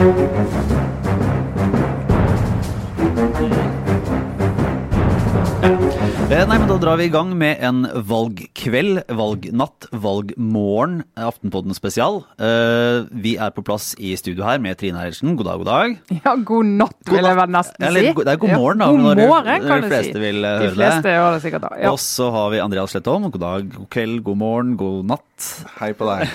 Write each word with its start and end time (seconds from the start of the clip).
Thank 0.00 0.70
you. 0.70 0.79
Nei, 6.30 6.44
men 6.46 6.68
Da 6.70 6.76
drar 6.78 6.96
vi 7.00 7.08
i 7.08 7.10
gang 7.12 7.32
med 7.36 7.58
en 7.66 7.80
valgkveld, 8.06 9.00
valgnatt, 9.18 9.88
valgmorgen, 9.90 11.00
Aftenpodden 11.18 11.74
spesial. 11.74 12.20
Eh, 12.38 13.02
Vi 13.10 13.32
er 13.36 13.50
på 13.50 13.64
plass 13.66 13.90
i 13.98 14.12
studio 14.18 14.44
her 14.46 14.60
med 14.62 14.78
Trine 14.78 15.00
Eilertsen. 15.02 15.34
God 15.36 15.48
dag, 15.50 15.58
god 15.60 15.66
dag. 15.66 15.96
Ja, 16.24 16.34
god 16.36 16.70
natt, 16.78 16.94
God 17.04 17.16
vil 17.18 17.26
jeg 17.28 17.38
vel 17.40 17.52
nesten 17.56 17.76
si. 17.82 17.88
Eller, 17.88 18.14
det 18.22 18.32
er 18.36 18.40
god 18.44 18.54
morgen, 18.54 18.78
da, 18.84 18.86
God 18.92 19.00
når 19.08 19.16
de- 19.20 19.26
morgen, 19.26 19.66
kan 19.66 19.82
de 19.82 19.90
fleste 19.90 20.12
si. 20.14 20.20
vil, 20.22 20.44
eh, 20.44 20.58
De 20.60 20.64
høre 20.68 20.74
fleste 20.78 21.02
det. 21.02 21.14
gjør 21.16 21.32
det 21.34 21.42
sikkert 21.42 21.62
da. 21.66 21.72
Ja. 21.82 21.90
Og 21.90 21.98
så 21.98 22.30
har 22.30 22.50
vi 22.50 22.58
Andreas 22.60 22.90
Slettholm. 22.94 23.30
God 23.30 23.40
dag, 23.40 23.68
god 23.74 23.90
kveld, 23.90 24.22
god 24.22 24.36
morgen, 24.38 24.76
god 24.76 25.04
natt. 25.10 25.66
Hei 25.80 25.92
på 25.92 26.06
deg, 26.06 26.28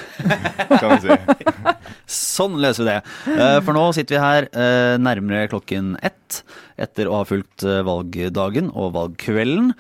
kan 0.80 1.00
vi 1.00 1.08
si. 1.08 1.18
Sånn 2.08 2.60
løser 2.60 2.84
vi 2.84 2.92
det. 2.92 3.02
Eh, 3.40 3.60
For 3.62 3.74
nå 3.74 3.88
sitter 3.96 4.16
vi 4.18 4.22
her 4.22 4.50
eh, 4.52 4.98
nærmere 5.00 5.48
klokken 5.50 5.96
ett 6.04 6.44
etter 6.78 7.08
å 7.08 7.22
ha 7.22 7.24
fulgt 7.24 7.64
eh, 7.64 7.82
valgdagen 7.88 8.70
og 8.76 8.92
valgkvelden. 8.98 9.72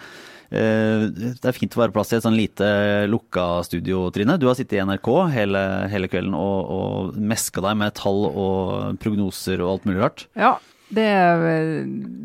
Eh, 0.52 1.08
Det 1.10 1.50
er 1.50 1.58
fint 1.58 1.74
å 1.76 1.82
være 1.82 1.96
plass 1.96 2.12
til 2.12 2.20
et 2.20 2.28
sånn 2.28 2.38
lite 2.38 2.68
lukka 3.10 3.64
studio, 3.66 4.06
Trine. 4.14 4.38
Du 4.40 4.46
har 4.48 4.56
sittet 4.58 4.78
i 4.78 4.84
NRK 4.86 5.10
hele, 5.34 5.64
hele 5.92 6.08
kvelden 6.12 6.38
og, 6.38 6.70
og 6.78 7.18
meska 7.18 7.64
deg 7.66 7.82
med 7.82 7.98
tall 7.98 8.28
og 8.30 9.02
prognoser 9.02 9.64
og 9.66 9.74
alt 9.74 9.90
mulig 9.90 10.04
rart. 10.04 10.26
Ja, 10.38 10.54
det, 10.94 11.06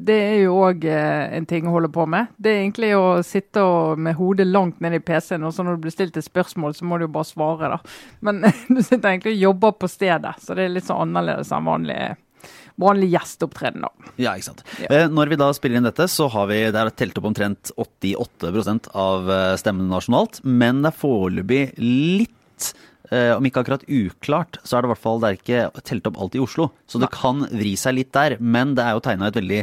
det 0.05 0.17
er 0.21 0.39
jo 0.43 0.59
òg 0.67 0.85
en 0.85 1.47
ting 1.49 1.67
å 1.67 1.73
holde 1.75 1.89
på 1.93 2.05
med. 2.13 2.29
Det 2.37 2.53
er 2.53 2.59
egentlig 2.61 2.91
å 2.99 3.07
sitte 3.27 3.63
med 3.97 4.19
hodet 4.21 4.47
langt 4.51 4.83
ned 4.85 4.99
i 4.99 5.01
PC-en, 5.01 5.47
og 5.49 5.55
så 5.57 5.65
når 5.65 5.79
du 5.79 5.87
blir 5.87 5.95
stilt 5.97 6.19
et 6.21 6.27
spørsmål, 6.29 6.77
så 6.77 6.85
må 6.87 6.99
du 7.01 7.07
jo 7.09 7.15
bare 7.15 7.29
svare, 7.31 7.71
da. 7.73 7.81
Men 8.21 8.45
du 8.69 8.83
sitter 8.85 9.15
egentlig 9.15 9.39
og 9.39 9.47
jobber 9.49 9.79
på 9.81 9.91
stedet, 9.91 10.35
så 10.45 10.55
det 10.59 10.67
er 10.69 10.75
litt 10.77 10.87
sånn 10.91 11.07
annerledes 11.09 11.53
enn 11.57 11.71
vanlig, 11.73 11.99
vanlig 12.81 13.11
gjesteopptreden, 13.15 13.85
da. 13.87 14.11
Ja, 14.21 14.35
ikke 14.35 14.49
sant. 14.51 14.65
Ja. 14.81 14.91
Eh, 14.91 15.07
Når 15.13 15.33
vi 15.33 15.41
da 15.41 15.51
spiller 15.57 15.81
inn 15.81 15.89
dette, 15.89 16.07
så 16.11 16.29
har 16.33 16.51
vi 16.51 16.61
det 16.73 16.81
er 16.81 16.93
telt 16.97 17.19
opp 17.21 17.31
omtrent 17.31 17.73
88 17.77 18.91
av 18.97 19.31
eh, 19.31 19.57
stemmene 19.61 19.91
nasjonalt. 19.93 20.43
Men 20.45 20.83
det 20.85 20.93
er 20.93 21.01
foreløpig 21.01 21.63
litt 21.81 22.71
eh, 23.11 23.33
om 23.37 23.47
ikke 23.47 23.65
akkurat 23.65 23.87
uklart, 23.87 24.61
så 24.65 24.77
er 24.79 24.83
det 24.83 24.91
i 24.91 24.93
hvert 24.95 25.05
fall 25.05 25.23
det 25.23 25.31
er 25.31 25.39
ikke 25.41 25.85
telt 25.87 26.11
opp 26.11 26.21
alt 26.23 26.37
i 26.39 26.43
Oslo. 26.43 26.71
Så 26.91 27.01
det 27.03 27.11
kan 27.15 27.45
vri 27.51 27.75
seg 27.81 27.99
litt 27.99 28.13
der. 28.17 28.37
Men 28.41 28.75
det 28.79 28.87
er 28.87 28.97
jo 28.97 29.05
tegna 29.05 29.31
et 29.31 29.39
veldig 29.41 29.63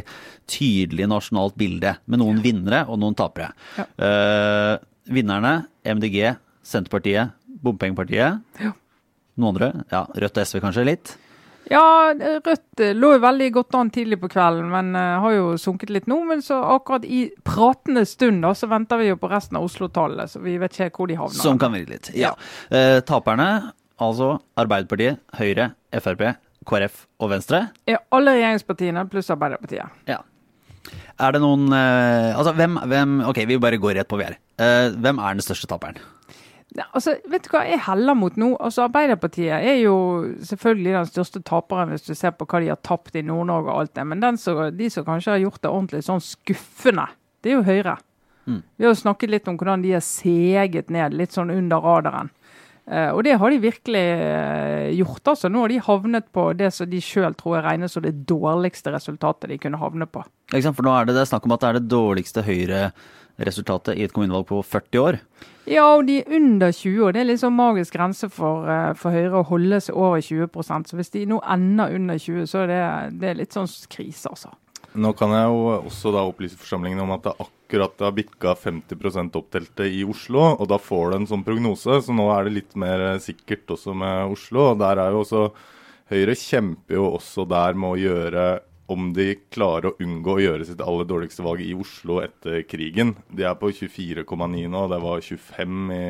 tydelig 0.50 1.08
nasjonalt 1.10 1.56
bilde, 1.60 1.96
med 2.06 2.22
noen 2.22 2.42
vinnere 2.44 2.84
og 2.88 3.00
noen 3.02 3.16
tapere. 3.18 3.50
Ja. 3.78 3.88
Uh, 4.00 4.74
vinnerne 5.12 5.54
MDG, 5.88 6.36
Senterpartiet, 6.66 7.34
Bompengepartiet. 7.64 8.42
Ja. 8.60 8.74
Noen 9.38 9.54
andre? 9.54 9.70
Ja, 9.92 10.04
Rødt 10.12 10.38
og 10.40 10.48
SV 10.50 10.60
kanskje 10.64 10.86
litt. 10.88 11.14
Ja, 11.68 12.14
Rødt 12.16 12.80
eh, 12.80 12.94
lå 12.96 13.12
jo 13.16 13.20
veldig 13.22 13.48
godt 13.58 13.76
an 13.76 13.90
tidlig 13.92 14.20
på 14.22 14.30
kvelden, 14.32 14.70
men 14.72 14.94
uh, 14.96 15.18
har 15.22 15.34
jo 15.34 15.50
sunket 15.60 15.92
litt 15.92 16.08
nå. 16.10 16.22
Men 16.28 16.42
så 16.44 16.60
akkurat 16.76 17.04
i 17.04 17.26
pratende 17.44 18.06
stund 18.08 18.42
da, 18.46 18.54
så 18.56 18.70
venter 18.70 19.00
vi 19.02 19.10
jo 19.10 19.18
på 19.20 19.30
resten 19.30 19.60
av 19.60 19.66
Oslo-tallet, 19.68 20.32
så 20.32 20.42
vi 20.44 20.56
vet 20.60 20.78
ikke 20.78 21.02
hvor 21.02 21.10
de 21.10 21.18
havner. 21.20 21.40
Som 21.40 21.60
kan 21.60 21.74
virke 21.76 21.96
litt. 21.96 22.10
Ja. 22.16 22.32
Eh, 22.72 22.98
taperne, 23.08 23.50
altså 24.00 24.36
Arbeiderpartiet, 24.58 25.20
Høyre, 25.36 25.72
Frp, 26.00 26.24
KrF 26.68 27.04
og 27.20 27.32
Venstre. 27.34 27.66
Ja, 27.88 28.00
alle 28.14 28.36
regjeringspartiene 28.38 29.04
pluss 29.12 29.30
Arbeiderpartiet. 29.34 30.02
Ja. 30.08 30.22
Er 31.18 31.34
det 31.34 31.40
noen 31.42 31.66
uh, 31.72 32.36
Altså, 32.38 32.54
hvem, 32.56 32.78
hvem 32.88 33.18
Ok, 33.28 33.42
vi 33.48 33.58
bare 33.60 33.80
går 33.80 33.98
rett 34.00 34.08
på 34.08 34.20
VR. 34.20 34.38
Eh, 34.58 34.94
hvem 34.96 35.20
er 35.20 35.36
den 35.36 35.44
største 35.44 35.68
taperen? 35.70 35.98
Ja, 36.76 36.84
altså, 36.92 37.14
vet 37.32 37.46
du 37.46 37.52
hva 37.54 37.62
jeg 37.64 37.80
heller 37.86 38.16
mot 38.18 38.34
nå? 38.36 38.50
Altså, 38.60 38.84
Arbeiderpartiet 38.84 39.54
er 39.56 39.78
jo 39.80 39.94
selvfølgelig 40.44 40.96
den 40.98 41.08
største 41.08 41.40
taperen 41.46 41.94
hvis 41.94 42.04
du 42.04 42.12
ser 42.18 42.34
på 42.36 42.46
hva 42.48 42.60
de 42.60 42.68
har 42.72 42.80
tapt 42.84 43.16
i 43.16 43.24
Nord-Norge 43.24 43.72
og 43.72 43.84
alt 43.84 43.94
det. 43.96 44.04
Men 44.10 44.20
den 44.24 44.40
som, 44.40 44.60
de 44.76 44.90
som 44.92 45.06
kanskje 45.06 45.32
har 45.34 45.44
gjort 45.46 45.62
det 45.64 45.72
ordentlig 45.72 46.02
sånn 46.04 46.24
skuffende, 46.24 47.08
det 47.40 47.52
er 47.52 47.56
jo 47.56 47.64
Høyre. 47.64 47.96
Mm. 48.48 48.60
Vi 48.76 48.84
har 48.84 48.92
jo 48.92 49.00
snakket 49.00 49.32
litt 49.32 49.48
om 49.48 49.56
hvordan 49.60 49.84
de 49.84 49.94
har 49.96 50.04
seget 50.04 50.92
ned, 50.92 51.16
litt 51.16 51.36
sånn 51.36 51.52
under 51.54 51.84
radaren. 51.84 52.32
Uh, 52.88 53.10
og 53.12 53.20
det 53.26 53.34
har 53.36 53.52
de 53.52 53.60
virkelig 53.60 54.04
uh, 54.16 54.88
gjort. 54.96 55.34
altså. 55.34 55.50
Nå 55.52 55.64
har 55.64 55.72
de 55.72 55.80
havnet 55.84 56.28
på 56.32 56.46
det 56.56 56.70
som 56.72 56.88
de 56.88 57.00
sjøl 57.04 57.36
tror 57.36 57.58
jeg 57.58 57.64
regnes 57.66 57.92
som 57.96 58.04
det 58.04 58.14
dårligste 58.28 58.94
resultatet 58.94 59.52
de 59.52 59.58
kunne 59.60 59.80
havne 59.80 60.08
på. 60.08 60.22
Ikke 60.48 60.64
sant? 60.64 60.78
For 60.78 60.88
nå 60.88 60.94
er 60.96 61.08
det, 61.08 61.18
det 61.18 61.26
er 61.26 61.32
snakk 61.32 61.48
om 61.48 61.56
at 61.56 61.64
det 61.64 61.68
er 61.68 61.80
det 61.80 61.90
dårligste 61.92 62.44
Høyre-resultatet 63.38 63.96
i 63.96 64.04
et 64.06 64.12
kommunevalg 64.14 64.48
på 64.48 64.60
40 64.66 65.02
år. 65.02 65.20
Ja, 65.68 65.84
og 65.94 66.06
de 66.08 66.20
er 66.22 66.36
under 66.38 66.72
20, 66.72 67.02
og 67.06 67.12
det 67.14 67.22
er 67.22 67.40
sånn 67.40 67.54
magisk 67.54 67.94
grense 67.94 68.28
for, 68.32 68.68
eh, 68.68 68.94
for 68.94 69.14
Høyre 69.14 69.42
å 69.42 69.46
holde 69.46 69.80
seg 69.80 69.94
over 69.94 70.20
20% 70.20 70.88
Så 70.88 70.96
hvis 70.96 71.10
de 71.10 71.26
nå 71.26 71.40
ender 71.44 71.94
under 71.94 72.18
20, 72.18 72.46
så 72.46 72.64
er 72.64 72.66
det, 72.66 73.20
det 73.20 73.28
er 73.28 73.34
litt 73.34 73.52
sånn 73.52 73.68
krise, 73.88 74.28
altså. 74.28 74.50
Nå 74.98 75.12
kan 75.14 75.30
jeg 75.30 75.44
jo 75.44 75.84
også 75.84 76.10
da 76.14 76.24
opplyse 76.24 76.56
forsamlingen 76.56 77.02
om 77.04 77.12
at 77.12 77.22
det 77.22 77.34
akkurat 77.44 78.00
har 78.00 78.14
bikka 78.16 78.54
50% 78.56 79.36
opptelte 79.36 79.84
i 79.84 80.02
Oslo, 80.02 80.56
og 80.56 80.66
da 80.68 80.78
får 80.80 81.10
du 81.10 81.16
en 81.18 81.28
sånn 81.28 81.44
prognose, 81.44 82.00
så 82.02 82.14
nå 82.16 82.30
er 82.32 82.48
det 82.48 82.54
litt 82.56 82.74
mer 82.74 83.04
eh, 83.12 83.18
sikkert 83.22 83.68
også 83.76 83.94
med 83.94 84.32
Oslo. 84.32 84.72
og 84.72 84.78
der 84.78 84.98
er 84.98 85.12
jo 85.12 85.24
også 85.26 85.50
Høyre 86.08 86.32
kjemper 86.32 86.96
jo 86.96 87.04
også 87.18 87.44
der 87.44 87.74
med 87.76 87.90
å 87.90 88.00
gjøre 88.00 88.44
om 88.88 89.10
de 89.12 89.34
klarer 89.52 89.90
å 89.90 89.96
unngå 90.00 90.38
å 90.38 90.40
gjøre 90.42 90.64
sitt 90.64 90.80
aller 90.80 91.06
dårligste 91.08 91.44
valg 91.44 91.60
i 91.60 91.74
Oslo 91.76 92.22
etter 92.24 92.62
krigen. 92.64 93.14
De 93.28 93.44
er 93.44 93.56
på 93.60 93.68
24,9 93.68 94.64
nå, 94.72 94.84
det 94.88 95.00
var 95.02 95.24
25 95.24 95.92
i 95.92 96.04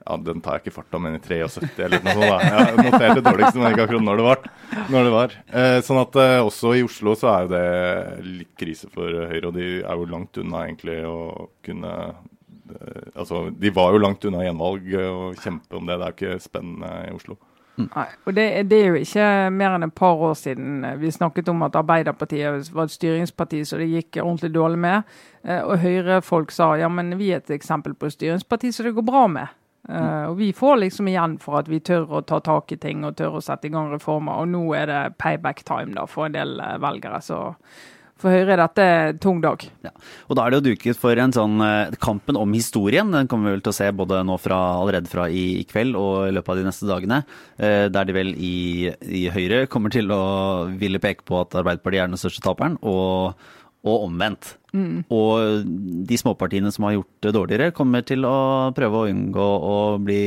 ja, 0.00 0.16
Den 0.16 0.40
tar 0.40 0.56
jeg 0.56 0.64
ikke 0.64 0.78
farta, 0.78 0.96
men 1.02 1.18
i 1.18 1.20
73 1.20 1.84
eller 1.84 2.00
noe 2.00 2.14
sånt. 2.16 2.30
da. 2.30 2.38
Jeg 2.70 2.86
noterte 2.86 3.24
dårligste, 3.26 3.60
men 3.60 3.74
ikke 3.74 3.84
akkurat 3.84 4.06
når 4.06 4.20
det 4.20 4.24
var. 4.24 4.48
Når 4.94 5.06
det 5.06 5.12
var. 5.12 5.36
Eh, 5.60 5.76
sånn 5.84 6.00
at 6.00 6.18
eh, 6.22 6.36
også 6.40 6.72
i 6.78 6.84
Oslo 6.86 7.14
så 7.20 7.28
er 7.34 7.44
jo 7.44 7.52
det 7.52 7.64
litt 8.30 8.52
krise 8.60 8.88
for 8.94 9.20
Høyre, 9.28 9.50
og 9.50 9.58
de 9.58 9.68
er 9.82 10.00
jo 10.00 10.08
langt 10.08 10.40
unna 10.40 10.64
egentlig 10.64 10.96
å 11.04 11.20
kunne 11.66 11.94
eh, 12.00 13.06
Altså, 13.18 13.48
de 13.50 13.74
var 13.76 13.92
jo 13.92 14.00
langt 14.00 14.24
unna 14.24 14.44
gjenvalg 14.46 14.88
og 15.02 15.40
kjempe 15.42 15.76
om 15.76 15.88
det. 15.88 15.98
Det 15.98 16.06
er 16.06 16.12
jo 16.14 16.16
ikke 16.16 16.48
spennende 16.48 16.90
i 17.10 17.14
Oslo. 17.16 17.36
Nei, 17.94 18.06
og 18.26 18.34
det, 18.36 18.44
det 18.70 18.78
er 18.80 18.88
jo 18.90 19.00
ikke 19.00 19.26
mer 19.54 19.76
enn 19.76 19.86
et 19.86 19.94
par 19.94 20.20
år 20.26 20.34
siden 20.38 20.84
eh, 20.84 20.96
vi 21.00 21.10
snakket 21.14 21.48
om 21.52 21.62
at 21.66 21.78
Arbeiderpartiet 21.80 22.70
var 22.74 22.88
et 22.88 22.94
styringsparti 22.94 23.62
så 23.68 23.78
det 23.80 23.88
gikk 23.90 24.20
ordentlig 24.22 24.52
dårlig 24.54 24.78
med. 24.78 25.14
Eh, 25.44 25.62
Og 25.64 25.78
Høyre-folk 25.84 26.50
sa 26.54 26.74
ja, 26.80 26.88
men 26.88 27.16
vi 27.20 27.32
er 27.32 27.42
et 27.42 27.50
eksempel 27.56 27.94
på 27.94 28.10
et 28.10 28.16
styringsparti 28.18 28.72
så 28.72 28.86
det 28.86 28.94
går 28.98 29.06
bra 29.08 29.26
med. 29.26 29.56
Eh, 29.88 30.24
og 30.28 30.36
vi 30.38 30.52
får 30.52 30.76
liksom 30.82 31.08
igjen 31.08 31.38
for 31.40 31.60
at 31.62 31.68
vi 31.72 31.80
tør 31.80 32.18
å 32.18 32.24
ta 32.26 32.40
tak 32.44 32.72
i 32.72 32.76
ting 32.76 33.04
og 33.04 33.16
tør 33.16 33.38
å 33.38 33.44
sette 33.44 33.70
i 33.70 33.72
gang 33.72 33.88
reformer. 33.94 34.42
Og 34.42 34.48
nå 34.52 34.64
er 34.76 34.86
det 34.90 35.00
payback 35.18 35.64
time 35.64 35.94
da 35.96 36.04
for 36.06 36.28
en 36.28 36.36
del 36.36 36.60
velgere. 36.82 37.22
Så 37.24 37.40
for 38.20 38.32
Høyre 38.34 38.54
er 38.54 38.60
dette 38.62 38.86
tung 39.22 39.40
dag. 39.42 39.64
Ja. 39.84 39.92
Og 40.28 40.36
da 40.38 40.44
er 40.44 40.52
det 40.52 40.60
jo 40.60 40.74
duket 40.74 40.98
for 41.00 41.18
en 41.18 41.34
sånn 41.34 41.60
eh, 41.64 41.96
Kampen 42.02 42.38
om 42.38 42.52
historien. 42.56 43.12
Den 43.14 43.30
kommer 43.30 43.50
vi 43.50 43.56
vel 43.56 43.64
til 43.64 43.72
å 43.72 43.78
se 43.80 43.88
både 43.96 44.22
nå 44.28 44.36
fra, 44.42 44.58
allerede 44.80 45.10
fra 45.10 45.28
i, 45.28 45.60
i 45.60 45.66
kveld 45.68 45.98
og 45.98 46.28
i 46.28 46.34
løpet 46.36 46.54
av 46.54 46.60
de 46.60 46.66
neste 46.68 46.88
dagene. 46.90 47.22
Eh, 47.56 47.86
der 47.92 48.08
de 48.08 48.16
vel 48.16 48.34
i, 48.36 48.90
i 49.08 49.26
Høyre 49.32 49.64
kommer 49.72 49.92
til 49.94 50.12
å 50.14 50.22
ville 50.80 51.02
peke 51.02 51.26
på 51.28 51.40
at 51.42 51.56
Arbeiderpartiet 51.62 52.04
er 52.04 52.12
den 52.12 52.20
største 52.20 52.44
taperen, 52.44 52.76
og, 52.86 53.40
og 53.86 54.08
omvendt. 54.08 54.54
Og 55.10 55.64
de 56.06 56.18
småpartiene 56.20 56.70
som 56.70 56.86
har 56.86 56.98
gjort 56.98 57.24
det 57.26 57.32
dårligere, 57.34 57.72
kommer 57.74 58.04
til 58.06 58.22
å 58.28 58.70
prøve 58.76 59.00
å 59.00 59.08
unngå 59.10 59.48
å 59.66 59.78
bli 59.98 60.22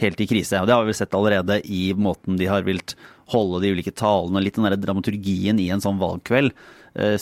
helt 0.00 0.20
i 0.20 0.26
krise. 0.28 0.60
Og 0.60 0.68
det 0.68 0.74
har 0.74 0.84
vi 0.84 0.92
vel 0.92 0.98
sett 0.98 1.16
allerede 1.16 1.60
i 1.64 1.90
måten 1.96 2.36
de 2.40 2.48
har 2.50 2.66
vilt 2.66 2.96
holde 3.30 3.62
de 3.62 3.72
ulike 3.74 3.94
talene, 3.94 4.42
litt 4.42 4.58
den 4.58 4.66
der 4.66 4.78
dramaturgien 4.80 5.60
i 5.62 5.70
en 5.72 5.82
sånn 5.82 6.00
valgkveld 6.00 6.54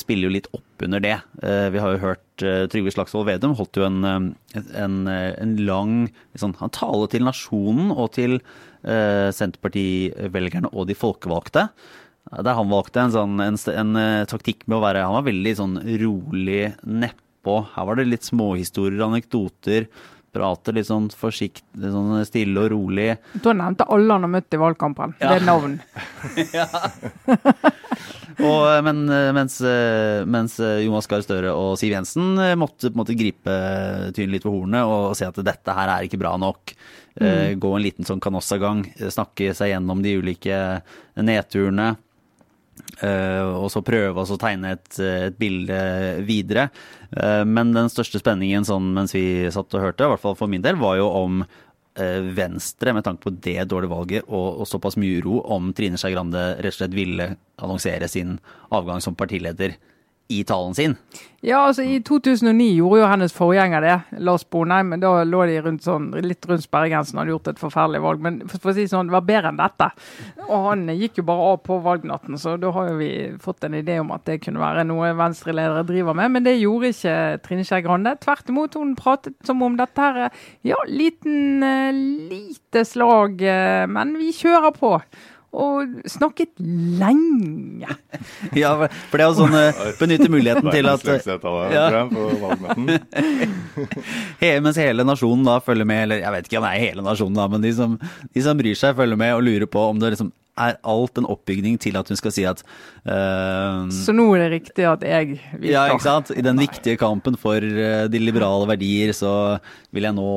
spiller 0.01 0.29
jo 0.29 0.33
litt 0.33 0.47
opp 0.57 0.83
under 0.87 1.01
det. 1.03 1.17
Eh, 1.43 1.69
vi 1.75 1.81
har 1.83 1.91
jo 1.93 2.01
hørt 2.03 2.43
eh, 2.47 2.65
Trygve 2.71 2.93
Slagsvold 2.95 3.27
Vedum 3.29 3.55
holdt 3.59 3.77
jo 3.77 3.85
en, 3.85 3.99
eh, 4.05 4.61
en, 4.81 4.95
eh, 5.11 5.35
en 5.43 5.57
lang 5.69 5.95
sånn, 6.39 6.55
han 6.61 6.73
tale 6.73 7.09
til 7.13 7.25
nasjonen 7.27 7.91
og 7.93 8.13
til 8.17 8.39
Senterparti-velgerne 8.79 10.69
og 10.71 10.87
de 10.89 10.95
folkevalgte. 10.95 11.65
Der 12.29 12.55
han 12.59 12.69
valgte 12.71 13.01
en, 13.03 13.13
sånn, 13.15 13.41
en, 13.41 13.57
en 13.73 13.97
eh, 13.99 14.27
taktikk 14.29 14.67
med 14.69 14.77
å 14.79 14.83
være 14.85 15.07
Han 15.07 15.17
var 15.17 15.25
veldig 15.31 15.55
sånn 15.59 15.77
rolig 16.03 16.65
nedpå. 16.85 17.55
Her 17.75 17.85
var 17.89 17.95
det 17.99 18.11
litt 18.11 18.29
småhistorier, 18.29 19.01
anekdoter. 19.07 19.83
Prater 20.37 20.73
litt 20.77 20.91
sånn 20.91 21.09
forsiktig, 21.09 21.89
sånn 21.89 22.21
stille 22.29 22.61
og 22.67 22.71
rolig. 22.75 23.11
Da 23.41 23.51
nevnte 23.57 23.89
alle 23.89 24.13
han 24.13 24.25
har 24.29 24.35
møtt 24.37 24.55
i 24.55 24.61
valgkampen. 24.61 25.17
Ja. 25.23 25.29
Det 25.33 25.39
er 25.41 25.49
navn. 25.49 25.75
Og, 28.39 28.63
eh, 28.71 28.81
men, 28.87 29.03
eh, 29.11 29.33
mens, 29.35 29.61
eh, 29.61 30.25
mens 30.25 30.59
Jonas 30.59 31.09
Gahr 31.11 31.25
Støre 31.25 31.55
og 31.55 31.77
Siv 31.79 31.95
Jensen 31.95 32.39
måtte 32.59 32.89
på 32.89 32.95
en 32.95 33.03
måte 33.03 33.19
gripe 33.19 33.55
tyren 34.15 34.35
litt 34.35 34.47
ved 34.47 34.55
hornet 34.55 34.87
og 34.87 35.17
se 35.19 35.27
at 35.27 35.41
dette 35.43 35.75
her 35.75 35.91
er 35.91 36.07
ikke 36.07 36.21
bra 36.21 36.37
nok. 36.39 36.75
Mm. 37.19 37.59
Gå 37.59 37.71
en 37.75 37.83
liten 37.83 38.07
sånn 38.07 38.23
kanossagang, 38.23 38.85
snakke 39.11 39.51
seg 39.57 39.73
gjennom 39.73 40.05
de 40.05 40.13
ulike 40.21 40.59
nedturene. 41.19 41.97
Uh, 43.03 43.59
og 43.59 43.69
så 43.71 43.83
prøve 43.85 44.23
å 44.23 44.37
tegne 44.41 44.73
et, 44.75 44.99
et 45.03 45.35
bilde 45.39 45.79
videre. 46.27 46.69
Uh, 47.11 47.45
men 47.47 47.75
den 47.75 47.91
største 47.91 48.21
spenningen 48.23 48.67
sånn 48.67 48.93
mens 48.95 49.15
vi 49.15 49.51
satt 49.55 49.75
og 49.75 49.83
hørte, 49.83 50.07
i 50.07 50.13
hvert 50.15 50.23
fall 50.23 50.39
for 50.39 50.51
min 50.51 50.65
del, 50.65 50.79
var 50.81 50.97
jo 50.99 51.09
om 51.11 51.43
Venstre, 52.35 52.93
med 52.95 53.05
tanke 53.07 53.25
på 53.27 53.35
det 53.35 53.69
dårlige 53.71 53.93
valget 53.93 54.29
og, 54.29 54.63
og 54.63 54.69
såpass 54.71 54.99
mye 55.01 55.19
uro, 55.21 55.41
om 55.55 55.73
Trine 55.77 55.99
Skei 56.01 56.15
Grande 56.15 56.43
rett 56.59 56.75
og 56.75 56.79
slett 56.79 56.97
ville 56.97 57.33
annonsere 57.59 58.09
sin 58.11 58.37
avgang 58.75 59.03
som 59.05 59.17
partileder 59.19 59.75
i 60.29 60.45
talen 60.45 60.75
sin. 60.75 60.97
Ja, 61.41 61.61
altså 61.69 61.85
I 61.87 62.01
2009 62.03 62.65
gjorde 62.81 62.99
jo 62.99 63.09
hennes 63.09 63.33
forgjenger 63.33 63.85
det, 63.85 63.95
Lars 64.27 64.43
Bonheim. 64.51 64.91
Da 64.99 65.13
lå 65.23 65.45
de 65.47 65.61
rundt 65.63 65.85
sånn, 65.87 66.09
litt 66.25 66.45
rundt 66.51 66.65
sperregrensen 66.65 67.15
og 67.15 67.23
hadde 67.23 67.33
gjort 67.33 67.51
et 67.53 67.63
forferdelig 67.63 68.01
valg. 68.03 68.25
Men 68.27 68.41
for, 68.51 68.73
å 68.73 68.75
si 68.75 68.89
sånn, 68.91 69.07
det 69.07 69.15
var 69.15 69.29
bedre 69.29 69.53
enn 69.53 69.61
dette. 69.61 69.89
Og 70.49 70.67
han 70.67 70.83
gikk 70.91 71.23
jo 71.23 71.27
bare 71.31 71.47
av 71.53 71.63
på 71.69 71.79
valgnatten, 71.85 72.41
så 72.43 72.57
da 72.59 72.75
har 72.75 72.91
jo 72.91 72.99
vi 72.99 73.13
fått 73.45 73.69
en 73.69 73.79
idé 73.79 74.01
om 74.03 74.11
at 74.17 74.27
det 74.27 74.41
kunne 74.45 74.63
være 74.65 74.85
noe 74.91 75.15
venstreledere 75.21 75.87
driver 75.87 76.19
med. 76.19 76.35
Men 76.35 76.49
det 76.49 76.59
gjorde 76.59 76.93
ikke 76.93 77.17
Trine 77.47 77.71
Skei 77.71 77.81
Grande. 77.87 78.17
Tvert 78.27 78.51
imot, 78.51 78.77
hun 78.77 78.99
pratet 78.99 79.39
som 79.47 79.63
om 79.63 79.79
dette 79.79 80.11
her 80.11 80.29
Ja, 80.67 80.83
liten, 80.91 81.63
uh, 81.63 81.95
lite 81.95 82.83
slag, 82.89 83.39
uh, 83.47 83.87
men 83.87 84.19
vi 84.19 84.35
kjører 84.35 84.75
på 84.75 84.97
og 85.53 86.03
snakket 86.11 86.51
lenge. 86.61 87.89
ja, 88.63 88.75
for 89.09 89.17
det 89.17 89.25
er 89.25 89.29
jo 89.31 89.37
sånn 89.39 89.55
uh, 89.57 89.81
Benytte 90.01 90.29
muligheten 90.33 90.69
til 90.73 90.89
at 90.91 91.05
ja. 91.73 92.05
Mens 94.65 94.81
hele 94.81 95.07
nasjonen 95.09 95.47
da 95.49 95.59
følger 95.65 95.89
med, 95.89 96.03
eller 96.05 96.23
jeg 96.25 96.35
vet 96.35 96.51
ikke 96.51 96.61
om 96.61 96.67
det 96.69 96.75
er 96.75 96.85
hele 96.85 97.07
nasjonen, 97.07 97.39
da, 97.41 97.49
men 97.53 97.65
de 97.65 97.73
som, 97.77 97.97
de 98.35 98.45
som 98.45 98.61
bryr 98.61 98.77
seg, 98.79 98.97
følger 98.99 99.19
med 99.21 99.35
og 99.39 99.47
lurer 99.47 99.69
på 99.71 99.81
om 99.89 100.03
det 100.03 100.13
liksom 100.15 100.33
er 100.59 100.79
alt 100.83 101.21
en 101.21 101.29
oppbygning 101.29 101.79
til 101.81 101.99
at 102.01 102.11
hun 102.11 102.19
skal 102.19 102.35
si 102.35 102.45
at 102.49 102.63
uh, 103.07 103.87
Så 103.95 104.15
nå 104.17 104.27
er 104.37 104.45
det 104.45 104.51
riktig 104.59 104.87
at 104.89 105.05
jeg 105.07 105.39
vil 105.55 105.71
Ja, 105.73 105.87
ikke 105.93 106.07
sant. 106.07 106.33
I 106.35 106.45
den 106.45 106.61
viktige 106.61 106.99
kampen 107.01 107.39
for 107.41 107.63
uh, 107.63 108.07
de 108.11 108.23
liberale 108.23 108.69
verdier, 108.71 109.15
så 109.17 109.33
vil 109.95 110.05
jeg 110.05 110.17
nå 110.17 110.29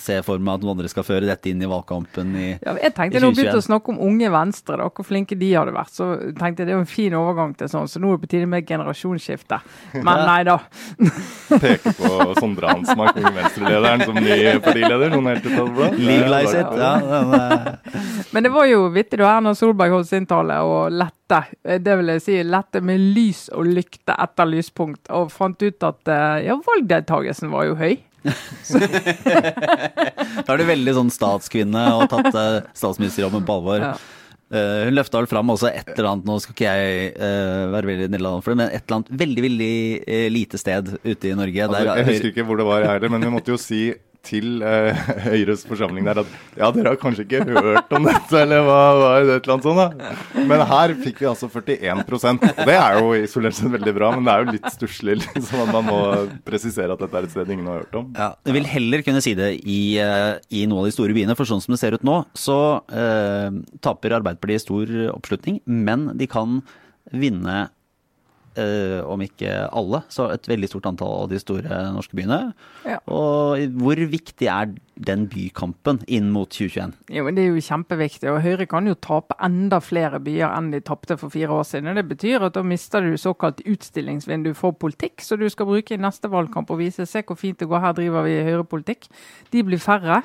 se 0.00 0.20
for 0.24 0.40
meg 0.40 0.58
at 0.58 0.64
noen 0.64 0.78
andre 0.78 0.90
skal 0.92 1.06
føre 1.06 1.28
dette 1.28 1.50
inn 1.50 1.62
i 1.62 1.68
valgkampen 1.68 2.32
i 2.38 2.46
ja, 2.54 2.76
Jeg 2.80 2.94
tenkte 2.96 3.20
nå 3.22 3.32
begynte 3.34 3.60
å 3.60 3.64
snakke 3.64 3.92
om 3.92 4.00
Unge 4.06 4.30
Venstre, 4.32 4.78
da, 4.80 4.88
hvor 4.88 5.06
flinke 5.06 5.36
de 5.38 5.50
hadde 5.52 5.74
vært. 5.74 5.92
Så 5.94 6.08
tenkte 6.38 6.64
jeg 6.64 6.70
det 6.70 6.76
er 6.76 6.82
en 6.82 6.88
fin 6.88 7.16
overgang 7.18 7.54
til 7.58 7.70
sånn, 7.70 7.90
så 7.90 8.00
nå 8.02 8.12
er 8.12 8.18
det 8.18 8.24
på 8.24 8.32
tide 8.34 8.48
med 8.50 8.68
generasjonsskifte. 8.68 9.60
Men 9.98 10.24
nei 10.24 10.40
da. 10.48 10.58
Peker 11.64 11.96
på 11.98 12.12
Sondre 12.38 12.72
Hansmark, 12.72 13.18
Unge 13.20 13.34
Venstre-lederen, 13.36 14.06
som 14.08 14.18
ny 14.18 14.38
partileder. 14.64 15.12
Noen 15.14 15.30
helt 15.32 15.46
ut 15.46 15.58
av 15.58 15.68
det 15.68 15.74
blå. 15.76 15.90
Legalize 16.08 16.62
it. 16.62 16.72
Ja, 16.80 16.92
Men 18.34 18.46
det 18.46 18.52
var 18.54 18.68
jo 18.68 18.88
vittig 18.94 19.20
da 19.20 19.23
Erna 19.28 19.54
Solberg 19.56 19.94
holdt 19.94 20.10
sin 20.10 20.26
tale 20.28 20.56
og 20.66 20.94
lette, 20.94 21.40
eh, 21.64 21.80
det 21.82 21.98
vil 22.00 22.12
jeg 22.14 22.24
si, 22.24 22.38
lette 22.46 22.80
med 22.84 23.02
lys 23.16 23.46
og 23.54 23.68
lykte 23.68 24.16
etter 24.24 24.48
lyspunkt, 24.50 25.06
og 25.14 25.32
fant 25.34 25.60
ut 25.62 25.86
at 25.88 26.12
eh, 26.12 26.46
ja, 26.48 26.58
valgdeltakelsen 26.66 27.52
var 27.52 27.68
jo 27.70 27.78
høy. 27.78 27.94
da 30.44 30.54
er 30.54 30.60
du 30.60 30.64
veldig 30.64 30.94
sånn 30.96 31.12
statskvinne 31.12 31.82
og 31.98 32.06
tatt 32.08 32.30
uh, 32.32 32.64
statsministerjobben 32.72 33.44
på 33.44 33.56
alvor. 33.58 33.82
Ja. 33.90 33.94
Uh, 34.54 34.86
hun 34.86 34.96
løfta 34.96 35.20
vel 35.20 35.28
fram 35.28 35.52
også 35.52 35.68
et 35.72 35.90
eller 35.94 36.08
annet, 36.10 36.26
nå 36.28 36.38
skal 36.40 36.54
ikke 36.54 36.72
jeg 36.72 37.12
uh, 37.18 37.72
være 37.74 37.90
veldig 37.90 38.08
nederlandsk 38.12 38.46
for 38.46 38.54
det, 38.54 38.60
men 38.62 38.70
et 38.70 38.82
eller 38.84 38.96
annet 39.00 39.12
veldig 39.24 39.44
veldig 39.44 39.76
uh, 40.06 40.26
lite 40.32 40.60
sted 40.60 40.90
ute 41.04 41.30
i 41.30 41.36
Norge. 41.36 41.68
Altså, 41.68 41.84
jeg 42.00 42.08
husker 42.10 42.32
ikke 42.32 42.46
hvor 42.48 42.60
det 42.60 42.68
var 42.68 42.88
heller, 42.88 43.12
men 43.12 43.24
vi 43.24 43.32
måtte 43.34 43.52
jo 43.54 43.60
si 43.60 43.82
til 44.26 44.62
uh, 44.64 44.92
Høyres 45.26 45.64
forsamling 45.68 46.06
der 46.08 46.22
at 46.22 46.30
ja, 46.58 46.70
dere 46.74 46.92
har 46.92 47.00
kanskje 47.00 47.26
ikke 47.26 47.42
hørt 47.48 47.92
om 47.94 48.08
dette, 48.08 48.40
eller 48.40 48.64
hva 48.66 48.80
var 49.00 49.26
det 49.26 49.36
et 49.38 49.48
eller 49.48 49.54
annet 49.56 49.68
sånt 49.68 49.80
da. 49.80 50.12
Men 50.50 50.64
her 50.70 50.94
fikk 51.00 51.22
vi 51.22 51.28
altså 51.30 51.50
41 51.50 52.04
og 52.04 52.44
Det 52.64 52.76
er 52.76 52.98
jo 53.00 53.12
isolert 53.18 53.58
sett 53.58 53.72
veldig 53.74 53.94
bra, 53.96 54.12
men 54.14 54.26
det 54.26 54.34
er 54.34 54.44
jo 54.44 54.56
litt 54.56 54.70
stusslig 54.74 55.18
liksom, 55.22 55.64
at 55.66 55.72
man 55.74 55.88
må 55.88 56.00
presisere 56.46 56.94
at 56.94 57.04
dette 57.04 57.20
er 57.20 57.28
et 57.28 57.34
sted 57.34 57.52
ingen 57.54 57.70
har 57.70 57.84
hørt 57.84 57.98
om. 58.00 58.10
Ja, 58.16 58.32
Jeg 58.46 58.58
vil 58.58 58.70
heller 58.74 59.04
kunne 59.06 59.24
si 59.24 59.34
det 59.38 59.50
i, 59.60 59.80
uh, 60.00 60.40
i 60.50 60.64
noen 60.68 60.84
av 60.84 60.90
de 60.90 60.96
store 60.96 61.16
byene, 61.16 61.36
for 61.38 61.48
sånn 61.48 61.62
som 61.64 61.76
det 61.76 61.80
ser 61.82 61.96
ut 61.96 62.06
nå, 62.06 62.20
så 62.38 62.58
uh, 62.80 63.60
taper 63.84 64.18
Arbeiderpartiet 64.18 64.64
stor 64.64 64.90
oppslutning, 65.14 65.60
men 65.66 66.10
de 66.18 66.28
kan 66.30 66.60
vinne 67.12 67.56
eh, 67.64 67.72
om 68.56 69.22
ikke 69.24 69.50
alle, 69.74 70.02
så 70.12 70.28
et 70.30 70.46
veldig 70.48 70.68
stort 70.70 70.86
antall 70.86 71.24
av 71.24 71.30
de 71.32 71.40
store 71.42 71.80
norske 71.94 72.14
byene. 72.14 72.52
Ja. 72.86 73.00
Og 73.10 73.58
hvor 73.80 73.98
viktig 74.12 74.46
er 74.46 74.70
den 74.94 75.24
bykampen 75.26 76.02
inn 76.06 76.28
mot 76.30 76.50
2021? 76.54 76.92
Jo, 77.10 77.24
men 77.26 77.34
Det 77.34 77.44
er 77.44 77.50
jo 77.50 77.64
kjempeviktig. 77.66 78.30
og 78.30 78.42
Høyre 78.42 78.66
kan 78.70 78.86
jo 78.86 78.94
tape 78.94 79.34
enda 79.42 79.80
flere 79.82 80.20
byer 80.22 80.54
enn 80.54 80.70
de 80.70 80.80
tapte 80.80 81.18
for 81.18 81.30
fire 81.34 81.50
år 81.50 81.64
siden. 81.66 81.88
og 81.88 81.96
Det 81.96 82.08
betyr 82.08 82.46
at 82.46 82.54
da 82.54 82.62
mister 82.62 83.00
du 83.02 83.16
såkalt 83.16 83.60
utstillingsvindu 83.66 84.54
for 84.54 84.72
politikk, 84.72 85.20
så 85.20 85.36
du 85.38 85.48
skal 85.48 85.66
bruke 85.66 85.94
i 85.94 85.96
neste 86.00 86.30
valgkamp 86.30 86.70
og 86.70 86.78
vise 86.78 87.06
se 87.06 87.22
hvor 87.22 87.36
fint 87.36 87.58
det 87.58 87.68
går, 87.68 87.80
her 87.80 87.92
driver 87.92 88.22
vi 88.22 88.42
høyrepolitikk. 88.44 89.08
De 89.50 89.62
blir 89.62 89.78
færre. 89.78 90.22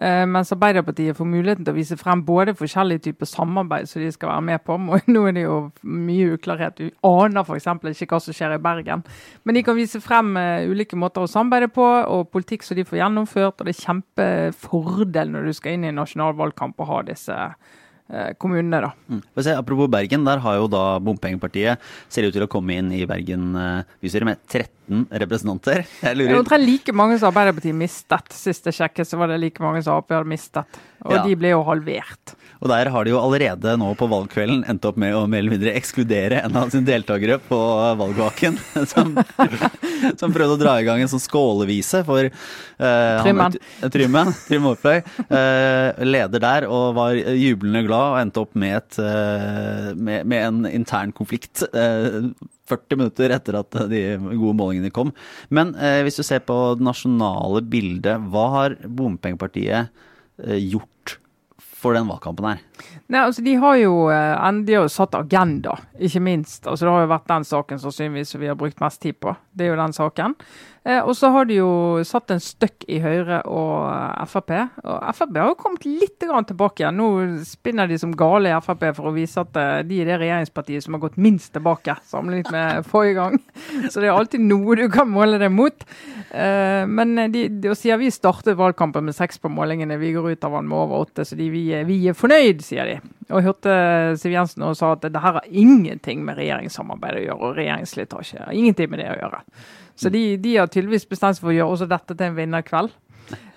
Uh, 0.00 0.24
mens 0.24 0.52
Arbeiderpartiet 0.54 1.16
får 1.18 1.28
muligheten 1.28 1.66
til 1.66 1.74
å 1.74 1.76
vise 1.76 1.98
frem 2.00 2.22
både 2.24 2.54
forskjellige 2.56 3.04
typer 3.10 3.28
samarbeid 3.28 3.90
som 3.90 4.00
de 4.00 4.08
skal 4.14 4.32
være 4.32 4.46
med 4.48 4.64
på. 4.64 4.78
Nå 5.12 5.24
er 5.28 5.36
det 5.36 5.44
jo 5.44 5.58
mye 5.84 6.38
uklarhet. 6.38 6.80
Du 6.80 6.88
aner 7.06 7.44
f.eks. 7.44 7.68
ikke 7.92 8.14
hva 8.14 8.22
som 8.24 8.36
skjer 8.36 8.56
i 8.56 8.62
Bergen. 8.64 9.04
Men 9.44 9.58
de 9.58 9.64
kan 9.66 9.76
vise 9.76 10.00
frem 10.04 10.32
uh, 10.40 10.64
ulike 10.70 10.96
måter 10.96 11.26
å 11.26 11.30
samarbeide 11.30 11.68
på, 11.74 11.84
og 11.84 12.30
politikk 12.32 12.64
som 12.64 12.80
de 12.80 12.86
får 12.88 13.02
gjennomført. 13.02 13.60
Og 13.60 13.68
det 13.68 13.76
er 13.76 13.84
kjempefordel 13.84 15.36
når 15.36 15.50
du 15.50 15.58
skal 15.60 15.76
inn 15.76 15.84
i 15.84 15.92
en 15.92 16.00
nasjonal 16.00 16.32
valgkamp 16.38 16.80
og 16.80 16.92
ha 16.94 17.04
disse 17.12 17.36
Eh, 17.36 17.79
kommunene. 18.38 18.80
da. 18.84 18.92
Mm. 19.08 19.22
Se, 19.40 19.54
apropos 19.54 19.90
Bergen, 19.92 20.24
der 20.26 20.42
har 20.44 20.58
jo 20.58 20.68
da 20.70 20.84
bompengepartiet 21.02 21.80
ser 22.08 22.26
ut 22.26 22.34
til 22.34 22.46
å 22.46 22.50
komme 22.50 22.76
inn 22.80 22.92
i 22.94 23.04
Bergen 23.08 23.52
bystyre 24.02 24.28
med 24.28 24.40
13 24.48 25.06
representanter. 25.22 25.84
Jeg 26.02 26.18
lurer. 26.18 26.40
Det 26.42 26.56
er 26.58 26.64
like 26.64 26.94
mange 26.96 27.18
som 27.20 27.30
Arbeiderpartiet 27.30 27.76
mistet. 27.76 28.34
Siste 28.34 28.74
sjekket 28.74 29.08
så 29.08 29.20
var 29.20 29.30
det 29.30 29.40
like 29.42 29.62
mange 29.62 29.84
som 29.86 30.00
Ap 30.00 30.10
hadde 30.10 30.30
mistet. 30.30 30.80
Og 31.06 31.16
ja. 31.16 31.24
de 31.24 31.36
ble 31.38 31.54
jo 31.54 31.64
halvert. 31.66 32.34
Og 32.60 32.68
der 32.68 32.90
har 32.92 33.06
de 33.06 33.14
jo 33.14 33.20
allerede 33.20 33.72
nå 33.80 33.88
på 33.96 34.08
valgkvelden 34.10 34.66
endt 34.68 34.84
opp 34.84 34.98
med 35.00 35.14
å 35.16 35.22
mer 35.30 35.40
eller 35.40 35.54
mindre 35.54 35.72
ekskludere 35.78 36.42
en 36.44 36.58
av 36.60 36.68
sine 36.72 36.84
deltakere 36.84 37.38
på 37.46 37.60
valgvaken. 38.00 38.58
Som, 38.90 39.12
som, 40.18 40.32
prøvde 40.32 40.56
å 40.56 40.58
dra 40.60 40.74
i 40.80 40.84
gang 40.86 41.00
en 41.02 41.10
sånn 41.10 41.22
skålevise 41.22 42.00
for 42.06 42.26
uh, 42.26 43.20
Trymmen. 43.22 43.56
Trymmen, 43.92 44.30
Trym 44.48 44.68
Aarfløy. 44.70 45.02
Uh, 45.30 46.00
leder 46.04 46.42
der 46.42 46.66
og 46.68 46.96
var 46.96 47.16
jublende 47.16 47.84
glad 47.86 48.14
og 48.14 48.20
endte 48.22 48.44
opp 48.44 48.56
med, 48.58 48.78
et, 48.80 49.00
uh, 49.00 49.90
med, 49.96 50.28
med 50.28 50.46
en 50.46 50.70
intern 50.70 51.14
konflikt. 51.16 51.64
40 52.70 53.00
minutter 53.00 53.34
etter 53.34 53.58
at 53.60 53.80
de 53.90 54.02
gode 54.20 54.56
målingene 54.58 54.92
kom. 54.94 55.12
Men 55.52 55.74
eh, 55.78 56.00
hvis 56.06 56.20
du 56.20 56.24
ser 56.26 56.44
på 56.46 56.58
det 56.78 56.86
nasjonale 56.86 57.64
bildet, 57.70 58.30
hva 58.30 58.46
har 58.56 58.78
Bompengepartiet 58.84 59.76
eh, 59.80 60.06
gjort 60.46 61.18
for 61.80 61.96
den 61.96 62.08
valgkampen 62.10 62.44
her? 62.44 62.60
Nei, 63.10 63.22
altså 63.24 63.42
De 63.44 63.54
har 63.62 63.76
jo 63.80 63.94
eh, 64.12 64.34
endelig 64.48 64.90
satt 64.92 65.16
agenda, 65.18 65.78
ikke 65.98 66.22
minst. 66.24 66.66
Altså 66.66 66.86
Det 66.86 66.94
har 66.94 67.06
jo 67.06 67.12
vært 67.14 67.30
den 67.30 67.46
saken 67.48 67.80
sannsynligvis 67.82 68.36
vi 68.36 68.50
har 68.50 68.58
brukt 68.60 68.82
mest 68.82 69.00
tid 69.02 69.18
på. 69.20 69.34
Det 69.60 69.68
er 69.68 69.74
jo 69.74 69.80
den 69.80 69.92
saken. 69.92 70.36
Eh, 70.80 71.02
og 71.04 71.12
så 71.16 71.28
har 71.28 71.44
de 71.44 71.58
jo 71.58 72.00
satt 72.08 72.32
en 72.32 72.40
støkk 72.40 72.86
i 72.88 73.02
Høyre 73.04 73.42
og 73.52 73.90
eh, 73.92 74.28
Frp. 74.30 74.52
Og 74.80 75.10
Frp 75.12 75.36
har 75.36 75.50
jo 75.50 75.58
kommet 75.60 75.84
litt 75.84 76.16
tilbake 76.20 76.80
igjen. 76.80 76.96
Nå 76.96 77.42
spinner 77.44 77.90
de 77.90 77.98
som 78.00 78.14
gale 78.16 78.48
i 78.48 78.62
Frp 78.64 78.86
for 78.96 79.10
å 79.10 79.14
vise 79.14 79.44
at 79.44 79.58
eh, 79.60 79.82
de 79.84 80.00
er 80.00 80.08
det 80.08 80.18
regjeringspartiet 80.22 80.86
som 80.86 80.96
har 80.96 81.04
gått 81.04 81.20
minst 81.20 81.52
tilbake, 81.52 81.98
sammenlignet 82.08 82.48
med 82.54 82.86
forrige 82.92 83.18
gang. 83.18 83.36
Så 83.90 84.00
det 84.00 84.08
er 84.08 84.16
alltid 84.16 84.46
noe 84.46 84.78
du 84.80 84.86
kan 84.92 85.10
måle 85.12 85.40
det 85.42 85.52
mot. 85.52 85.84
Eh, 86.32 86.88
men 86.88 87.16
de, 87.34 87.46
de, 87.60 87.76
siden 87.76 88.00
vi 88.00 88.12
startet 88.14 88.56
valgkampen 88.56 89.04
med 89.04 89.18
seks 89.18 89.42
på 89.42 89.52
målingene, 89.52 90.00
vi 90.00 90.14
går 90.16 90.32
ut 90.32 90.48
av 90.48 90.56
den 90.56 90.70
med 90.70 90.80
over 90.80 91.04
åtte, 91.04 91.28
så 91.28 91.36
de, 91.36 91.52
vi, 91.52 91.66
vi, 91.84 92.00
er 92.08 92.16
fornøyd, 92.16 92.64
sier 92.64 92.88
de. 92.88 93.19
Og 93.30 93.44
hørte 93.46 93.74
Siv 94.20 94.32
Jensen 94.34 94.64
og 94.66 94.74
sa 94.78 94.94
at 94.96 95.04
det 95.06 95.22
her 95.22 95.38
har 95.38 95.46
ingenting 95.46 96.24
med 96.26 96.38
regjeringssamarbeid 96.40 97.20
å 97.20 97.22
gjøre, 97.24 97.38
og 97.40 97.60
regjeringsslitasje. 97.60 98.48
Ingenting 98.56 98.90
med 98.90 99.02
det 99.02 99.10
å 99.12 99.20
gjøre. 99.20 99.44
Så 100.00 100.10
de, 100.12 100.24
de 100.40 100.56
har 100.56 100.70
tydeligvis 100.72 101.06
bestemt 101.08 101.36
seg 101.36 101.44
for 101.44 101.52
å 101.52 101.56
gjøre 101.58 101.76
også 101.76 101.88
dette 101.90 102.16
til 102.16 102.30
en 102.30 102.38
vinnerkveld. 102.38 102.96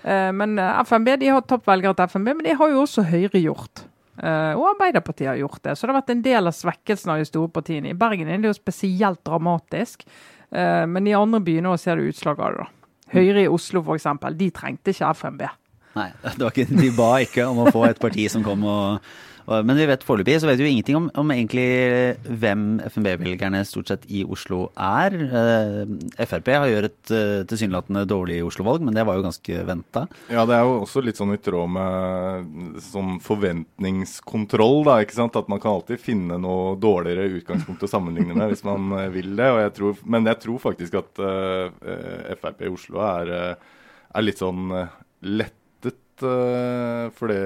Uh, 0.04 0.30
men 0.36 0.58
eh, 0.60 0.80
FNB 0.84 1.16
de 1.18 1.32
har 1.32 1.42
tapt 1.48 1.66
velgere 1.66 1.96
til 1.98 2.12
FNB, 2.12 2.30
men 2.30 2.46
det 2.46 2.58
har 2.60 2.70
jo 2.70 2.84
også 2.84 3.06
Høyre 3.08 3.40
gjort. 3.40 3.86
Uh, 4.20 4.52
og 4.54 4.68
Arbeiderpartiet 4.74 5.32
har 5.32 5.40
gjort 5.40 5.62
det. 5.64 5.74
Så 5.74 5.86
det 5.86 5.94
har 5.94 6.00
vært 6.02 6.14
en 6.14 6.22
del 6.28 6.50
av 6.50 6.54
svekkelsen 6.54 7.14
av 7.14 7.22
de 7.22 7.26
store 7.26 7.50
partiene. 7.50 7.90
I 7.90 7.98
Bergen 7.98 8.30
er 8.30 8.42
det 8.42 8.52
jo 8.52 8.56
spesielt 8.58 9.24
dramatisk, 9.26 10.06
men 10.54 11.08
i 11.08 11.14
andre 11.18 11.40
byer 11.42 11.64
nå 11.64 11.72
ser 11.82 11.98
du 11.98 12.06
utslag 12.06 12.38
av 12.38 12.52
det. 12.52 12.62
da. 12.62 12.84
Høyre 13.10 13.42
i 13.42 13.48
Oslo 13.50 13.80
f.eks., 13.82 14.04
de 14.38 14.46
trengte 14.54 14.92
ikke 14.92 15.08
FNB. 15.18 15.42
Nei, 15.94 16.10
ikke, 16.34 16.66
de 16.70 16.90
ba 16.96 17.12
ikke 17.22 17.46
om 17.50 17.64
å 17.64 17.70
få 17.74 17.86
et 17.90 18.02
parti 18.02 18.26
som 18.32 18.44
kom 18.46 18.66
og 18.66 19.14
men 19.44 19.76
vi 19.76 19.84
vet 19.88 20.04
foreløpig 20.06 20.38
så 20.40 20.48
vet 20.48 20.56
vi 20.56 20.64
jo 20.64 20.72
ingenting 20.72 20.96
om, 20.96 21.06
om 21.20 21.32
egentlig 21.34 21.66
hvem 22.24 22.62
FNB-velgerne 22.88 23.60
stort 23.68 23.90
sett 23.92 24.04
i 24.08 24.22
Oslo 24.24 24.70
er. 24.72 25.16
Eh, 25.20 26.22
Frp 26.24 26.48
har 26.54 26.68
gjort 26.70 26.88
et 26.88 27.12
uh, 27.12 27.42
tilsynelatende 27.50 28.06
dårlig 28.08 28.38
Oslo-valg, 28.46 28.86
men 28.86 28.96
det 28.96 29.04
var 29.04 29.18
jo 29.18 29.26
ganske 29.26 29.64
venta. 29.68 30.06
Ja, 30.32 30.46
det 30.48 30.56
er 30.56 30.64
jo 30.64 30.78
også 30.80 31.02
litt 31.04 31.20
sånn 31.20 31.34
i 31.36 31.40
tråd 31.44 31.74
med 31.76 32.78
sånn 32.86 33.18
forventningskontroll, 33.24 34.78
da. 34.88 34.96
ikke 35.04 35.18
sant? 35.18 35.36
At 35.36 35.50
man 35.52 35.60
kan 35.60 35.76
alltid 35.76 36.00
finne 36.00 36.38
noe 36.40 36.78
dårligere 36.80 37.28
utgangspunkt 37.42 37.84
å 37.84 37.90
sammenligne 37.90 38.36
med 38.38 38.54
hvis 38.54 38.64
man 38.64 38.94
eh, 38.96 39.10
vil 39.12 39.34
det. 39.36 39.50
Jeg 39.66 39.74
tror, 39.76 40.00
men 40.08 40.30
jeg 40.30 40.40
tror 40.46 40.62
faktisk 40.70 40.96
at 41.02 41.20
uh, 41.20 41.68
Frp 42.40 42.64
i 42.64 42.72
Oslo 42.72 43.04
er, 43.04 43.34
er 44.08 44.24
litt 44.24 44.40
sånn 44.40 44.72
lettet 45.20 45.60
uh, 45.90 47.10
fordi, 47.18 47.42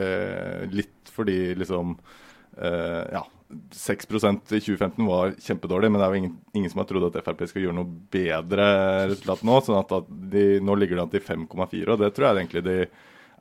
litt 0.74 1.12
fordi 1.14 1.40
liksom 1.58 1.96
uh, 1.96 3.04
Ja, 3.14 3.24
6% 3.72 4.52
i 4.52 4.60
2015 4.60 5.06
var 5.08 5.34
kjempedårlig, 5.40 5.90
men 5.90 6.00
det 6.00 6.06
er 6.06 6.12
jo 6.12 6.22
ingen, 6.22 6.34
ingen 6.52 6.72
som 6.72 6.82
har 6.82 6.88
trodd 6.90 7.06
at 7.08 7.22
Frp 7.24 7.46
skal 7.48 7.64
gjøre 7.64 7.78
noe 7.78 7.92
bedre 8.12 8.66
resultat 9.08 9.44
nå. 9.48 9.60
sånn 9.64 9.78
at 9.80 10.10
de, 10.34 10.48
Nå 10.60 10.76
ligger 10.76 10.98
det 10.98 11.06
an 11.06 11.14
til 11.14 11.24
5,4, 11.24 11.94
og 11.94 12.02
det 12.02 12.12
tror 12.12 12.28
jeg 12.28 12.42
egentlig 12.42 12.66
de 12.66 12.80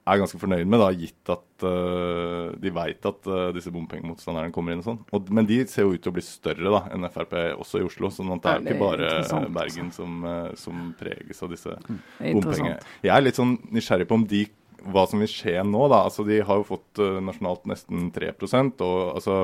er 0.07 0.19
ganske 0.21 0.39
fornøyd 0.39 0.69
med, 0.69 0.79
da, 0.79 0.87
gitt 0.95 1.31
at 1.33 1.65
uh, 1.67 2.53
de 2.55 2.71
veit 2.71 3.07
at 3.09 3.27
uh, 3.27 3.49
disse 3.55 3.71
bompengemotstanderne 3.75 4.53
kommer 4.55 4.73
inn 4.73 4.83
og 4.83 4.87
sånn. 4.87 5.25
Men 5.35 5.49
de 5.49 5.59
ser 5.67 5.83
jo 5.83 5.97
ut 5.97 6.03
til 6.03 6.13
å 6.13 6.15
bli 6.15 6.23
større 6.23 6.71
da, 6.71 6.81
enn 6.95 7.09
Frp 7.11 7.35
også 7.57 7.81
i 7.81 7.87
Oslo. 7.87 8.11
sånn 8.13 8.31
at 8.37 8.45
det 8.45 8.53
er 8.53 8.61
jo 8.61 8.67
ikke 8.69 8.85
bare 8.85 9.49
Bergen 9.57 9.91
som, 9.95 10.21
uh, 10.23 10.53
som, 10.59 10.93
preges 10.97 11.43
av 11.43 11.51
disse 11.51 11.75
mm. 11.75 11.99
bompengene. 12.21 12.77
Jeg 13.03 13.13
er 13.17 13.25
litt 13.25 13.39
sånn 13.39 13.57
nysgjerrig 13.75 14.07
på 14.07 14.21
om 14.21 14.23
de 14.29 14.45
hva 14.85 15.05
som 15.09 15.23
vil 15.23 15.31
skje 15.31 15.61
nå. 15.65 15.87
da, 15.91 16.03
altså 16.07 16.25
De 16.27 16.41
har 16.41 16.59
jo 16.59 16.67
fått 16.67 17.01
nasjonalt 17.23 17.65
nesten 17.69 18.11
3% 18.15 18.83
og 18.85 18.99
altså 19.15 19.39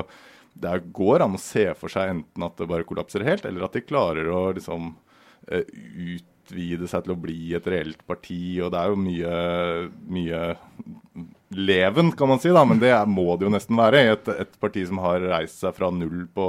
det 0.54 0.76
går 0.94 1.24
an 1.24 1.34
å 1.34 1.42
se 1.42 1.64
for 1.74 1.90
seg 1.90 2.12
enten 2.12 2.44
at 2.46 2.60
det 2.60 2.68
bare 2.70 2.86
kollapser 2.86 3.24
helt, 3.26 3.42
eller 3.48 3.64
at 3.66 3.74
de 3.74 3.82
klarer 3.82 4.28
å 4.30 4.52
liksom 4.54 4.92
ut 5.50 6.30
utvide 6.44 6.88
seg 6.88 7.04
til 7.04 7.14
å 7.14 7.20
bli 7.20 7.54
et 7.56 7.66
reelt 7.70 8.00
parti. 8.06 8.60
Og 8.62 8.72
det 8.72 8.80
er 8.80 8.92
jo 8.92 9.00
mye, 9.00 9.34
mye 10.12 10.42
leven, 11.54 12.12
kan 12.16 12.30
man 12.30 12.42
si, 12.42 12.52
da, 12.54 12.64
men 12.68 12.80
det 12.82 12.92
må 13.08 13.36
det 13.36 13.48
jo 13.48 13.54
nesten 13.54 13.78
være 13.78 14.04
et, 14.12 14.30
et, 14.44 14.56
parti 14.60 14.84
som 14.88 15.00
har 15.04 15.24
reist 15.24 15.62
seg 15.62 15.74
fra 15.76 15.90
null 15.94 16.26
på, 16.34 16.48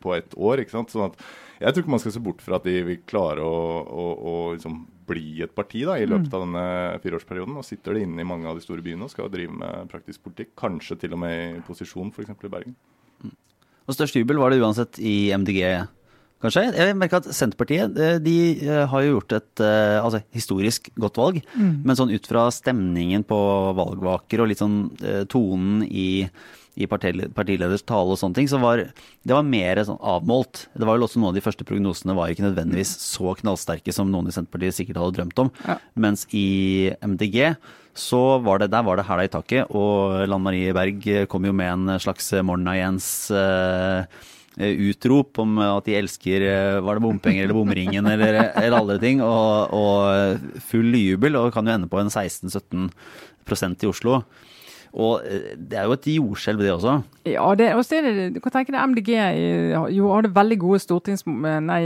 på 0.00 0.14
ett 0.16 0.36
år. 0.36 0.62
ikke 0.62 0.78
sant? 0.78 0.94
Sånn 0.94 1.10
at 1.10 1.26
jeg 1.60 1.74
tror 1.74 1.84
ikke 1.84 1.94
man 1.94 2.02
skal 2.02 2.14
se 2.14 2.22
bort 2.24 2.42
fra 2.44 2.58
at 2.58 2.66
de 2.66 2.74
vil 2.86 3.02
klare 3.08 3.44
å, 3.44 3.58
å, 3.84 4.06
å 4.14 4.34
liksom 4.54 4.80
bli 5.08 5.42
et 5.44 5.52
parti 5.54 5.84
da, 5.86 5.98
i 6.00 6.08
løpet 6.08 6.32
av 6.34 6.46
denne 6.46 6.64
fireårsperioden. 7.04 7.58
Og 7.60 7.66
sitter 7.66 7.96
det 7.96 8.06
inne 8.06 8.24
i 8.24 8.28
mange 8.28 8.48
av 8.50 8.58
de 8.58 8.64
store 8.64 8.84
byene 8.84 9.06
og 9.06 9.12
skal 9.12 9.30
drive 9.32 9.52
med 9.54 9.90
praktisk 9.92 10.24
politikk. 10.24 10.54
Kanskje 10.58 10.98
til 11.02 11.16
og 11.16 11.20
med 11.24 11.58
i 11.58 11.64
posisjon, 11.66 12.12
f.eks. 12.14 12.32
i 12.32 12.52
Bergen. 12.52 12.78
Og 13.84 13.96
Størst 13.96 14.16
jubel 14.16 14.40
var 14.40 14.50
det 14.50 14.62
uansett 14.64 14.98
i 15.02 15.28
MDG 15.36 15.60
kanskje. 16.44 16.64
Jeg 16.76 16.96
merker 16.98 17.22
at 17.22 17.30
Senterpartiet 17.36 18.00
eh, 18.00 18.16
de 18.22 18.36
eh, 18.64 18.82
har 18.90 19.04
jo 19.04 19.16
gjort 19.16 19.36
et 19.38 19.62
eh, 19.64 19.98
altså, 20.00 20.20
historisk 20.34 20.90
godt 21.00 21.20
valg. 21.20 21.40
Mm. 21.54 21.72
Men 21.86 21.98
sånn 21.98 22.12
ut 22.12 22.28
fra 22.28 22.46
stemningen 22.54 23.24
på 23.28 23.38
valgvaker 23.78 24.44
og 24.44 24.50
litt 24.50 24.62
sånn 24.62 24.78
tonen 25.32 25.82
i, 25.86 26.26
i 26.74 26.88
partileders 26.90 27.84
tale 27.86 28.14
og 28.14 28.18
sånne 28.20 28.38
ting, 28.38 28.50
så 28.50 28.58
var 28.62 28.82
det 28.82 29.34
var 29.34 29.46
mer 29.46 29.78
sånn 29.86 30.00
avmålt. 30.00 30.66
Det 30.74 30.88
var 30.88 30.98
jo 30.98 31.06
også 31.06 31.20
Noen 31.20 31.30
av 31.30 31.38
de 31.38 31.44
første 31.44 31.66
prognosene 31.68 32.16
var 32.18 32.32
ikke 32.32 32.46
nødvendigvis 32.48 32.96
så 33.04 33.36
knallsterke 33.38 33.94
som 33.94 34.10
noen 34.10 34.28
i 34.30 34.34
Senterpartiet 34.34 34.76
sikkert 34.78 35.00
hadde 35.02 35.18
drømt 35.20 35.42
om. 35.46 35.52
Ja. 35.68 35.78
Mens 35.94 36.26
i 36.34 36.90
MDG 36.98 37.54
så 37.94 38.40
var 38.42 38.58
det, 38.58 38.72
der 38.74 38.82
var 38.82 38.98
det 38.98 39.06
hæla 39.06 39.28
i 39.28 39.30
taket, 39.30 39.70
og 39.70 40.24
Lan 40.26 40.42
Marie 40.42 40.74
Berg 40.74 41.04
kom 41.30 41.46
jo 41.46 41.54
med 41.54 41.70
en 41.76 41.98
slags 42.02 42.32
Morna 42.42 42.74
Jens 42.80 43.10
Eh, 44.54 44.70
utrop 44.86 45.40
om 45.42 45.56
at 45.58 45.86
de 45.88 45.96
elsker 45.98 46.44
eh, 46.46 46.76
Var 46.78 46.94
det 46.94 47.02
bompenger 47.02 47.42
eller 47.42 47.56
bomringen 47.56 48.06
eller, 48.06 48.36
eller 48.52 48.76
alle 48.78 48.98
ting. 49.02 49.22
Og, 49.24 49.74
og 49.74 50.60
full 50.68 50.94
jubel, 50.94 51.38
og 51.40 51.52
kan 51.54 51.66
jo 51.66 51.74
ende 51.74 51.90
på 51.90 51.98
en 51.98 52.12
16-17% 52.12 53.82
i 53.82 53.90
Oslo. 53.90 54.20
Og 54.94 55.24
eh, 55.26 55.54
det 55.58 55.78
er 55.80 55.88
jo 55.88 55.96
et 55.96 56.08
jordskjelv, 56.12 56.62
det 56.62 56.72
også. 56.74 56.94
Ja, 57.26 57.48
det, 57.58 57.72
og 57.74 57.82
så 57.86 57.98
er 57.98 58.06
det, 58.06 58.28
du 58.36 58.40
kan 58.44 58.54
tenke 58.54 58.74
deg 58.74 58.92
MDG 58.92 59.10
jo 59.96 60.12
hadde 60.12 60.30
veldig 60.36 60.58
gode 60.62 61.18
nei, 61.64 61.80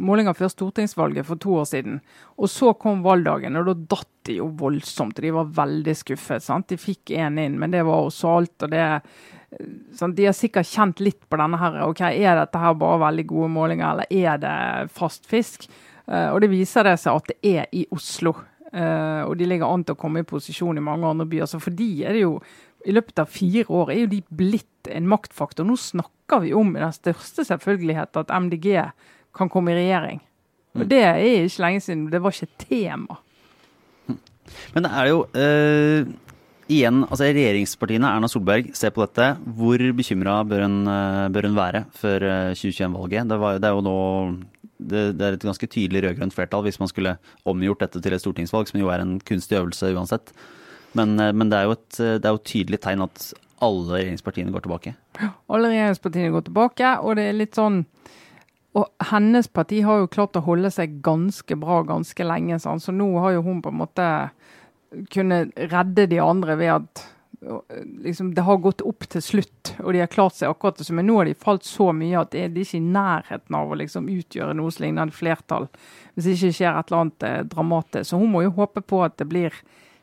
målinger 0.00 0.36
før 0.38 0.52
stortingsvalget 0.52 1.28
for 1.28 1.40
to 1.42 1.58
år 1.60 1.68
siden. 1.68 2.00
Og 2.40 2.48
så 2.52 2.72
kom 2.80 3.04
valgdagen, 3.04 3.58
og 3.60 3.68
da 3.68 3.76
datt 3.96 4.12
de 4.26 4.40
jo 4.40 4.50
voldsomt. 4.58 5.20
De 5.22 5.32
var 5.34 5.52
veldig 5.54 5.94
skuffet. 6.00 6.42
sant? 6.42 6.68
De 6.72 6.80
fikk 6.80 7.12
én 7.14 7.38
inn, 7.42 7.58
men 7.60 7.74
det 7.74 7.84
var 7.86 8.08
også 8.08 8.36
alt. 8.38 8.66
og 8.66 8.72
det 8.72 8.84
sånn, 9.96 10.14
De 10.16 10.26
har 10.26 10.36
sikkert 10.36 10.68
kjent 10.68 11.00
litt 11.00 11.22
på 11.28 11.38
denne 11.40 11.58
her. 11.60 11.82
ok, 11.86 12.00
Er 12.00 12.36
dette 12.40 12.58
her 12.58 12.74
bare 12.74 13.04
veldig 13.10 13.26
gode 13.26 13.48
målinger, 13.50 13.90
eller 13.92 14.06
er 14.10 14.38
det 14.38 14.90
fast 14.92 15.26
fisk? 15.26 15.68
Uh, 16.06 16.30
og 16.34 16.40
det 16.40 16.50
viser 16.52 16.86
det 16.86 16.98
seg 17.02 17.16
at 17.18 17.32
det 17.32 17.38
er 17.42 17.66
i 17.72 17.86
Oslo. 17.90 18.36
Uh, 18.76 19.24
og 19.24 19.38
de 19.40 19.46
ligger 19.48 19.70
an 19.72 19.86
til 19.86 19.96
å 19.96 20.00
komme 20.00 20.20
i 20.20 20.28
posisjon 20.28 20.76
i 20.76 20.84
mange 20.84 21.08
andre 21.08 21.24
byer. 21.28 21.48
Så 21.48 21.60
for 21.62 21.72
de 21.76 21.88
er 22.04 22.16
det 22.16 22.26
jo 22.26 22.34
i 22.86 22.94
løpet 22.94 23.18
av 23.22 23.30
fire 23.32 23.64
år 23.72 23.92
er 23.92 24.02
jo 24.04 24.10
de 24.12 24.20
blitt 24.38 24.90
en 24.92 25.08
maktfaktor. 25.10 25.66
Nå 25.66 25.78
snakker 25.80 26.44
vi 26.44 26.52
om 26.54 26.74
i 26.76 26.82
den 26.82 26.94
største 26.94 27.46
selvfølgelighet 27.48 28.20
at 28.20 28.30
MDG 28.30 28.68
kan 29.36 29.50
komme 29.52 29.72
i 29.72 29.80
regjering. 29.80 30.20
Og 30.76 30.84
mm. 30.84 30.90
Det 30.92 31.00
er 31.02 31.22
ikke 31.24 31.64
lenge 31.64 31.82
siden. 31.82 32.06
Det 32.12 32.22
var 32.22 32.36
ikke 32.36 32.50
et 32.50 32.68
tema. 32.68 33.18
Men 34.76 34.86
det 34.86 34.92
er 34.94 35.08
jo 35.10 35.24
øh, 35.34 36.12
igjen, 36.70 37.02
altså 37.06 37.26
regjeringspartiene, 37.26 38.10
Erna 38.10 38.30
Solberg, 38.30 38.70
ser 38.76 38.92
på 38.94 39.02
dette. 39.04 39.32
Hvor 39.58 39.82
bekymra 39.98 40.40
bør, 40.46 40.66
eh, 40.66 41.26
bør, 41.34 41.48
hun 41.48 41.58
være 41.58 41.84
før 41.94 42.26
2021-valget? 42.54 43.22
Eh, 43.22 43.28
det, 43.32 43.62
det, 43.62 43.70
er 43.70 43.74
jo 43.74 43.84
nå 43.86 43.98
det, 44.78 45.16
det, 45.16 45.24
er 45.24 45.36
et 45.36 45.48
ganske 45.48 45.68
tydelig 45.70 46.04
rød-grønt 46.04 46.36
flertall 46.36 46.66
hvis 46.66 46.80
man 46.82 46.90
skulle 46.90 47.16
omgjort 47.48 47.84
dette 47.84 48.02
til 48.02 48.16
et 48.16 48.22
stortingsvalg, 48.22 48.68
som 48.70 48.80
jo 48.80 48.92
er 48.92 49.04
en 49.04 49.16
kunstig 49.20 49.58
øvelse 49.60 49.94
uansett. 49.96 50.34
Men, 50.96 51.18
eh, 51.20 51.32
men 51.32 51.52
det 51.52 51.58
er 51.58 51.68
jo 51.68 51.76
et 51.78 51.98
det 51.98 52.28
er 52.28 52.36
jo 52.36 52.44
tydelig 52.44 52.82
tegn 52.84 53.04
at 53.06 53.32
alle 53.64 53.88
regjeringspartiene 53.94 54.52
går 54.52 54.66
tilbake. 54.66 54.92
Alle 55.48 55.72
regjeringspartiene 55.72 56.34
går 56.34 56.48
tilbake, 56.50 56.92
og 57.00 57.16
det 57.16 57.30
er 57.30 57.38
litt 57.40 57.56
sånn 57.56 57.84
og 58.76 59.08
hennes 59.08 59.48
parti 59.48 59.80
har 59.86 60.02
jo 60.02 60.12
klart 60.12 60.36
å 60.36 60.44
holde 60.44 60.68
seg 60.74 60.98
ganske 61.04 61.56
bra 61.56 61.80
ganske 61.88 62.26
lenge, 62.28 62.58
sånn. 62.60 62.82
så 62.82 62.92
nå 62.92 63.08
har 63.24 63.36
jo 63.36 63.44
hun 63.46 63.62
på 63.64 63.72
en 63.72 63.80
måte 63.80 64.08
kunnet 65.12 65.54
redde 65.72 66.06
de 66.10 66.20
andre 66.20 66.56
ved 66.60 66.72
at 66.74 67.04
liksom, 68.02 68.34
det 68.34 68.42
har 68.42 68.56
gått 68.56 68.80
opp 68.80 69.06
til 69.10 69.22
slutt, 69.22 69.74
og 69.78 69.92
de 69.94 70.02
har 70.02 70.10
klart 70.10 70.36
seg 70.36 70.50
akkurat 70.50 70.78
det. 70.78 70.88
Men 70.94 71.08
nå 71.08 71.18
har 71.20 71.28
de 71.28 71.34
falt 71.38 71.66
så 71.66 71.90
mye 71.94 72.18
at 72.20 72.32
de 72.32 72.42
er 72.44 72.58
ikke 72.62 72.78
i 72.78 72.84
nærheten 72.84 73.56
av 73.58 73.70
å 73.70 73.78
liksom 73.78 74.10
utgjøre 74.12 74.56
noe 74.56 74.74
som 74.74 74.86
lignende 74.86 75.14
flertall. 75.14 75.68
Hvis 76.14 76.28
det 76.28 76.36
ikke 76.36 76.58
skjer 76.58 76.78
et 76.78 76.90
eller 76.90 77.04
annet 77.04 77.26
eh, 77.28 77.40
dramatisk. 77.52 78.10
Så 78.10 78.20
hun 78.20 78.32
må 78.34 78.44
jo 78.46 78.54
håpe 78.58 78.82
på 78.82 79.02
at 79.06 79.18
det 79.20 79.28
blir 79.30 79.54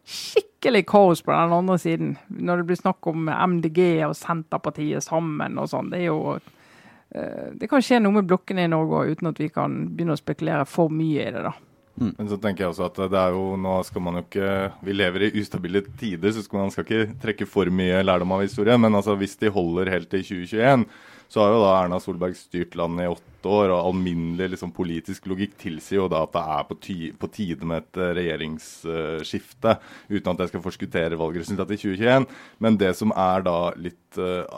skikkelig 0.04 0.84
kaos 0.92 1.24
på 1.24 1.32
den 1.32 1.56
andre 1.60 1.78
siden. 1.82 2.16
Når 2.28 2.62
det 2.62 2.68
blir 2.72 2.82
snakk 2.82 3.12
om 3.12 3.30
MDG 3.30 3.82
og 4.08 4.18
Senterpartiet 4.20 5.06
sammen 5.06 5.60
og 5.60 5.72
sånn. 5.72 5.92
Det 5.94 6.04
er 6.04 6.10
jo 6.12 6.38
eh, 6.38 7.52
Det 7.60 7.70
kan 7.72 7.84
skje 7.84 8.02
noe 8.04 8.20
med 8.20 8.30
blokkene 8.30 8.68
i 8.68 8.72
Norge 8.72 9.06
uten 9.12 9.32
at 9.34 9.42
vi 9.42 9.52
kan 9.54 9.84
begynne 9.94 10.18
å 10.18 10.24
spekulere 10.24 10.68
for 10.70 10.94
mye 10.94 11.28
i 11.28 11.36
det, 11.36 11.46
da. 11.50 11.56
Mm. 11.94 12.14
Men 12.18 12.30
så 12.30 12.40
tenker 12.42 12.64
jeg 12.64 12.74
også 12.74 12.88
at 12.88 13.00
det 13.14 13.20
er 13.20 13.36
jo, 13.36 13.54
nå 13.60 13.76
skal 13.86 14.02
man 14.02 14.16
jo 14.18 14.24
ikke 14.24 14.52
Vi 14.82 14.96
lever 14.96 15.28
i 15.28 15.34
ustabile 15.38 15.84
tider, 16.00 16.32
så 16.34 16.42
skal 16.42 16.64
man 16.64 16.72
skal 16.74 16.88
ikke 16.88 17.18
trekke 17.22 17.48
for 17.50 17.70
mye 17.70 18.02
lærdom 18.02 18.34
av 18.34 18.46
historien. 18.46 18.82
Men 18.82 18.98
altså, 18.98 19.16
hvis 19.20 19.38
de 19.42 19.52
holder 19.54 19.92
helt 19.94 20.10
til 20.10 20.26
2021, 20.26 20.88
så 21.34 21.42
har 21.42 21.54
jo 21.54 21.62
da 21.64 21.74
Erna 21.80 22.00
Solberg 22.02 22.36
styrt 22.38 22.76
landet 22.78 23.06
i 23.06 23.12
åtte 23.14 23.50
år. 23.50 23.74
Og 23.76 23.92
alminnelig 23.92 24.52
liksom, 24.56 24.74
politisk 24.74 25.30
logikk 25.30 25.54
tilsier 25.62 26.02
jo 26.02 26.10
da 26.12 26.24
at 26.26 26.34
det 26.34 26.46
er 26.58 26.70
på, 26.70 26.80
på 27.22 27.32
tide 27.34 27.70
med 27.70 27.84
et 27.86 28.02
uh, 28.02 28.12
regjeringsskifte. 28.20 29.76
Uh, 29.78 30.16
uten 30.16 30.32
at 30.34 30.46
jeg 30.46 30.54
skal 30.54 30.66
forskuttere 30.66 31.20
valgresultatet 31.22 31.78
i 31.78 31.84
2021. 31.86 32.30
Men 32.66 32.80
det 32.82 32.94
som 32.98 33.14
er 33.14 33.46
da 33.46 33.58
litt 33.78 34.22
uh, 34.22 34.50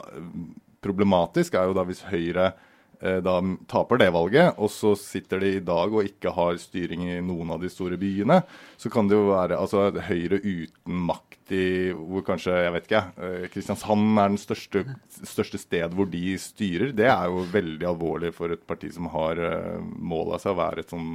problematisk, 0.84 1.56
er 1.56 1.68
jo 1.68 1.76
da 1.76 1.84
hvis 1.88 2.04
Høyre 2.08 2.52
Eh, 2.52 2.65
da 3.00 3.36
taper 3.70 4.00
det 4.00 4.08
valget, 4.14 4.56
og 4.56 4.70
så 4.72 4.94
sitter 4.98 5.42
de 5.42 5.50
i 5.56 5.64
dag 5.64 5.92
og 5.92 6.06
ikke 6.06 6.32
har 6.36 6.60
styring 6.60 7.04
i 7.06 7.18
noen 7.24 7.52
av 7.54 7.62
de 7.62 7.70
store 7.72 7.98
byene, 8.00 8.40
så 8.80 8.90
kan 8.92 9.08
det 9.08 9.18
jo 9.18 9.30
være 9.30 9.58
altså, 9.60 9.88
Høyre 10.06 10.40
uten 10.40 11.02
makt 11.08 11.52
i 11.54 11.92
hvor 11.94 12.24
kanskje, 12.26 12.54
jeg 12.64 12.74
vet 12.74 12.88
ikke, 12.88 13.02
eh, 13.22 13.46
Kristiansand 13.52 14.18
er 14.18 14.32
den 14.32 14.40
største, 14.40 14.82
største 15.22 15.60
sted 15.60 15.94
hvor 15.94 16.08
de 16.10 16.34
styrer. 16.40 16.92
Det 16.96 17.06
er 17.10 17.30
jo 17.30 17.44
veldig 17.52 17.86
alvorlig 17.86 18.32
for 18.34 18.52
et 18.52 18.64
parti 18.66 18.90
som 18.94 19.08
har 19.12 19.38
uh, 19.38 19.78
mål 19.80 20.34
av 20.36 20.42
seg 20.42 20.54
å 20.54 20.60
være 20.60 20.82
et 20.82 20.94
sånn 20.94 21.10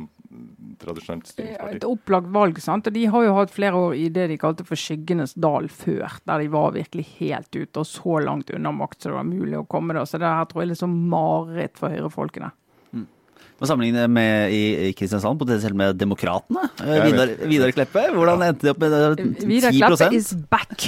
tradisjonelt 0.81 1.29
styringsparti. 1.31 1.79
Et 1.79 1.87
opplagt 1.87 2.31
valg, 2.33 2.61
sant. 2.63 2.87
Og 2.87 2.95
de 2.95 3.05
har 3.13 3.25
jo 3.25 3.35
hatt 3.37 3.53
flere 3.53 3.83
år 3.87 3.97
i 3.97 4.07
det 4.13 4.27
de 4.31 4.39
kalte 4.41 4.65
for 4.67 4.79
skyggenes 4.79 5.35
dal 5.39 5.69
før, 5.71 6.19
der 6.29 6.43
de 6.43 6.49
var 6.53 6.75
virkelig 6.77 7.07
helt 7.19 7.51
ute 7.55 7.83
og 7.83 7.87
så 7.87 8.19
langt 8.25 8.53
unna 8.53 8.73
makt 8.75 9.01
så 9.01 9.11
det 9.11 9.19
var 9.19 9.29
mulig 9.29 9.59
å 9.59 9.67
komme. 9.69 9.95
da. 9.97 10.05
Så 10.07 10.21
det 10.21 10.29
her 10.29 10.49
tror 10.49 10.63
jeg 10.63 10.69
er 10.69 10.73
liksom 10.75 10.97
mareritt 11.11 11.79
for 11.79 11.93
høyrefolkene. 11.93 12.51
Må 13.61 13.67
sammenligne 13.69 14.07
med 14.09 14.53
i, 14.57 14.89
Kristiansand, 14.97 15.37
potensielt 15.37 15.77
med 15.77 15.99
Demokratene. 16.01 16.63
Eh, 16.81 17.03
Vidar, 17.05 17.33
Vidar, 17.45 17.73
Kleppe, 17.75 18.07
hvordan 18.15 18.41
endte 18.47 18.65
de 18.65 18.71
opp 18.73 18.81
med 18.81 18.95
10 19.21 19.21
eh, 19.21 19.43
Vidar 19.51 19.75
Kleppe 19.75 20.07
is 20.17 20.31
back! 20.49 20.87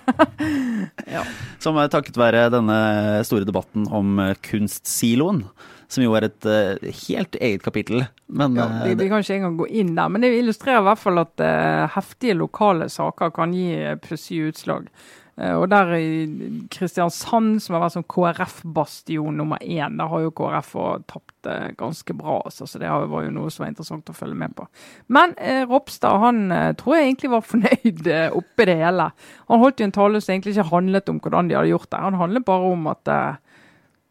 ja. 1.16 1.24
Som 1.64 1.80
er 1.80 1.88
takket 1.88 2.20
være 2.20 2.50
denne 2.52 2.76
store 3.24 3.48
debatten 3.48 3.88
om 3.88 4.20
kunstsiloen 4.44 5.46
som 5.90 6.04
jo 6.04 6.12
er 6.14 6.28
et 6.28 6.46
uh, 6.46 6.90
helt 7.08 7.34
eget 7.40 7.64
kapittel. 7.64 8.04
Men, 8.30 8.54
ja, 8.60 8.68
vi, 8.84 8.92
vi, 9.00 9.08
kan 9.10 9.24
ikke 9.24 9.40
engang 9.40 9.56
gå 9.58 9.66
inn 9.80 9.96
der, 9.96 10.12
men 10.12 10.22
det 10.22 10.30
illustrerer 10.36 10.84
i 10.84 10.86
hvert 10.86 11.00
fall 11.02 11.18
at 11.24 11.42
uh, 11.42 11.88
heftige 11.96 12.36
lokale 12.38 12.86
saker 12.92 13.32
kan 13.34 13.56
gi 13.56 13.72
pussige 14.04 14.52
utslag. 14.52 14.86
Eh, 15.40 15.54
og 15.56 15.68
der 15.72 15.92
i 15.96 16.08
Kristiansand, 16.72 17.60
som 17.62 17.76
har 17.76 17.84
vært 17.86 17.96
sånn 17.96 18.08
KrF-bastion 18.10 19.38
nummer 19.40 19.62
én, 19.64 19.96
der 19.96 20.10
har 20.12 20.24
jo 20.24 20.32
KrF 20.36 20.74
tapt 21.08 21.48
eh, 21.48 21.70
ganske 21.78 22.16
bra. 22.18 22.40
Altså, 22.44 22.68
så 22.68 22.80
det 22.82 22.90
var 22.90 23.24
jo 23.24 23.32
noe 23.32 23.52
som 23.52 23.64
var 23.64 23.72
interessant 23.72 24.12
å 24.12 24.16
følge 24.16 24.36
med 24.42 24.54
på. 24.58 24.66
Men 25.08 25.32
eh, 25.40 25.62
Ropstad 25.68 26.20
han 26.24 26.42
eh, 26.52 26.72
tror 26.80 26.98
jeg 26.98 27.08
egentlig 27.08 27.32
var 27.32 27.48
fornøyd 27.54 28.10
eh, 28.10 28.36
oppi 28.36 28.68
det 28.68 28.76
hele. 28.82 29.10
Han 29.48 29.64
holdt 29.64 29.80
jo 29.80 29.88
en 29.88 29.96
tale 29.96 30.20
som 30.20 30.34
egentlig 30.34 30.56
ikke 30.58 30.70
handlet 30.74 31.12
om 31.12 31.22
hvordan 31.24 31.48
de 31.50 31.58
hadde 31.58 31.72
gjort 31.72 31.88
det. 31.90 32.04
Han 32.04 32.20
handlet 32.20 32.48
bare 32.52 32.72
om 32.76 32.86
at 32.92 33.14
eh, 33.14 33.42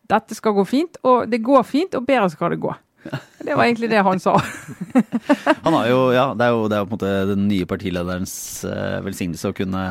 dette 0.10 0.38
skal 0.38 0.58
gå 0.58 0.66
fint, 0.66 1.02
og 1.06 1.30
det 1.30 1.44
går 1.46 1.66
fint, 1.68 1.94
og 1.94 2.08
bedre 2.10 2.32
skal 2.34 2.56
det 2.56 2.64
gå. 2.64 2.74
Det 3.40 3.56
var 3.56 3.64
egentlig 3.64 3.88
det 3.90 4.02
han 4.04 4.20
sa. 4.20 4.34
han 5.64 5.74
har 5.74 5.86
jo, 5.88 6.00
ja, 6.12 6.26
det 6.38 6.44
er 6.46 6.52
jo, 6.52 6.66
det 6.70 6.76
er 6.76 6.82
jo 6.84 6.88
på 6.90 6.92
en 6.92 6.98
måte 6.98 7.12
den 7.32 7.46
nye 7.48 7.66
partilederens 7.66 8.34
velsignelse 9.06 9.50
å 9.50 9.56
kunne 9.56 9.84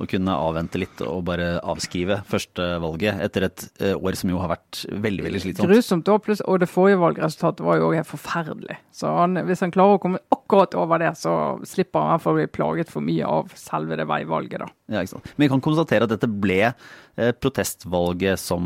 å 0.00 0.08
kunne 0.08 0.34
avvente 0.34 0.80
litt 0.80 1.02
og 1.04 1.24
bare 1.28 1.58
avskrive 1.60 2.20
førstevalget 2.28 3.20
etter 3.26 3.46
et 3.50 3.64
eh, 3.82 3.96
år 3.96 4.16
som 4.18 4.32
jo 4.32 4.40
har 4.40 4.52
vært 4.54 4.82
veldig 4.90 5.26
veldig 5.26 5.42
slitsomt. 5.44 5.70
Grusomt 5.70 6.06
da, 6.08 6.16
og 6.16 6.60
det 6.62 6.70
forrige 6.70 7.00
valgresultatet 7.02 7.64
var 7.66 7.80
jo 7.80 7.90
helt 7.92 8.08
forferdelig. 8.08 8.78
Så 8.96 9.10
han, 9.12 9.36
hvis 9.48 9.64
han 9.64 9.74
klarer 9.74 9.98
å 9.98 10.02
komme 10.02 10.22
akkurat 10.32 10.76
over 10.80 11.02
det, 11.02 11.12
så 11.20 11.34
slipper 11.68 12.00
han 12.00 12.08
i 12.08 12.14
hvert 12.14 12.26
fall 12.26 12.38
bli 12.38 12.48
plaget 12.50 12.92
for 12.92 13.04
mye 13.04 13.28
av 13.28 13.52
selve 13.58 13.98
det 14.00 14.08
veivalget, 14.08 14.64
da. 14.64 14.70
Ja, 14.90 15.04
ikke 15.04 15.16
sant. 15.16 15.34
Men 15.36 15.46
vi 15.46 15.50
kan 15.52 15.64
konstatere 15.64 16.08
at 16.08 16.14
dette 16.14 16.30
ble 16.30 16.62
eh, 16.70 17.34
protestvalget 17.36 18.40
som 18.40 18.64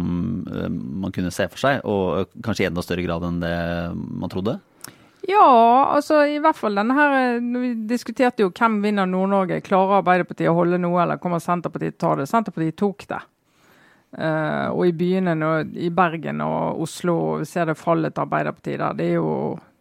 eh, 0.49 0.71
man 0.71 1.15
kunne 1.15 1.35
se 1.35 1.49
for 1.51 1.67
seg, 1.67 1.83
og 1.83 2.31
kanskje 2.47 2.69
i 2.69 2.71
enda 2.71 2.85
større 2.85 3.05
grad 3.07 3.27
enn 3.27 3.43
det 3.43 3.57
man 3.95 4.33
trodde? 4.33 4.61
Ja, 5.29 5.91
altså 5.95 6.25
i 6.29 6.37
hvert 6.43 6.59
fall 6.59 6.77
denne 6.77 6.95
her 6.99 7.15
eh, 7.17 7.45
Vi 7.63 7.71
diskuterte 7.89 8.45
jo 8.45 8.51
hvem 8.53 8.81
vinner 8.85 9.09
Nord-Norge. 9.09 9.63
Klarer 9.65 10.03
Arbeiderpartiet 10.03 10.51
å 10.51 10.57
holde 10.59 10.81
noe, 10.81 10.99
eller 11.03 11.21
kommer 11.23 11.41
Senterpartiet 11.41 11.97
til 11.97 12.03
å 12.03 12.11
ta 12.11 12.19
det? 12.21 12.27
Senterpartiet 12.29 12.77
tok 12.81 13.07
det. 13.09 13.23
Uh, 14.15 14.71
og 14.71 14.85
i 14.87 14.93
byene 14.95 15.33
nå, 15.35 15.49
i 15.75 15.89
Bergen 15.91 16.39
og 16.45 16.85
Oslo 16.85 17.17
ser 17.49 17.67
det 17.67 17.81
fallet 17.81 18.15
til 18.15 18.23
Arbeiderpartiet 18.23 18.79
der. 18.79 18.99
Det 19.01 19.09
er 19.11 19.17
jo 19.17 19.33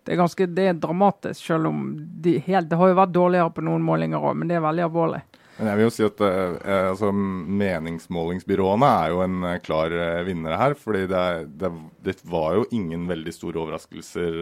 det 0.04 0.16
er 0.16 0.20
ganske 0.20 0.48
det 0.52 0.66
er 0.68 0.80
dramatisk, 0.80 1.46
selv 1.46 1.70
om 1.70 1.84
de 1.96 2.38
helt, 2.44 2.68
det 2.70 2.80
har 2.80 2.90
jo 2.92 2.98
vært 2.98 3.14
dårligere 3.16 3.54
på 3.56 3.64
noen 3.64 3.86
målinger 3.86 4.20
òg, 4.20 4.36
men 4.36 4.50
det 4.50 4.58
er 4.58 4.66
veldig 4.66 4.84
alvorlig. 4.88 5.22
Men 5.58 5.70
jeg 5.70 5.78
vil 5.78 5.86
jo 5.86 5.94
si 5.94 6.06
at 6.06 6.22
eh, 6.26 6.56
eh, 6.66 6.88
altså, 6.90 7.12
Meningsmålingsbyråene 7.14 8.90
er 8.90 9.12
jo 9.14 9.20
en 9.22 9.48
eh, 9.52 9.60
klar 9.62 9.94
vinner 10.26 10.58
her. 10.58 10.74
fordi 10.80 11.04
det, 11.12 11.26
det, 11.62 11.70
det, 12.06 12.16
var 12.30 12.58
jo 12.58 12.68
ingen 12.74 13.06
veldig 13.10 13.34
store 13.36 13.62
overraskelser 13.62 14.40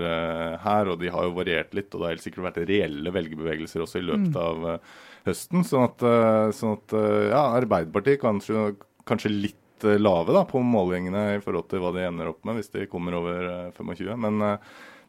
her. 0.63 0.91
Og 0.91 1.01
de 1.01 1.12
har 1.12 1.27
jo 1.27 1.36
variert 1.36 1.75
litt. 1.75 1.89
Og 1.91 2.00
det 2.00 2.08
har 2.08 2.15
helt 2.15 2.27
sikkert 2.27 2.48
vært 2.48 2.62
reelle 2.70 3.15
velgerbevegelser 3.15 3.84
også 3.84 4.00
i 4.00 4.08
løpet 4.08 4.38
mm. 4.38 4.46
av 4.46 4.70
høsten. 5.27 5.65
Sånn 5.68 5.89
at, 5.89 6.06
sånn 6.58 6.77
at 6.80 6.96
ja, 7.34 7.44
Arbeiderpartiet 7.60 8.22
kanskje, 8.24 8.72
kanskje 9.10 9.34
litt 9.36 9.58
lave 9.82 10.34
da, 10.36 10.46
på 10.46 10.62
målingene 10.62 11.25
i 11.36 11.41
forhold 11.41 11.68
til 11.72 11.82
hva 11.82 11.89
de 11.96 12.06
ender 12.06 12.30
opp 12.30 12.44
med 12.46 12.60
hvis 12.60 12.72
de 12.72 12.88
kommer 12.89 13.18
over 13.18 13.74
25. 13.75 14.13
Men 14.22 14.60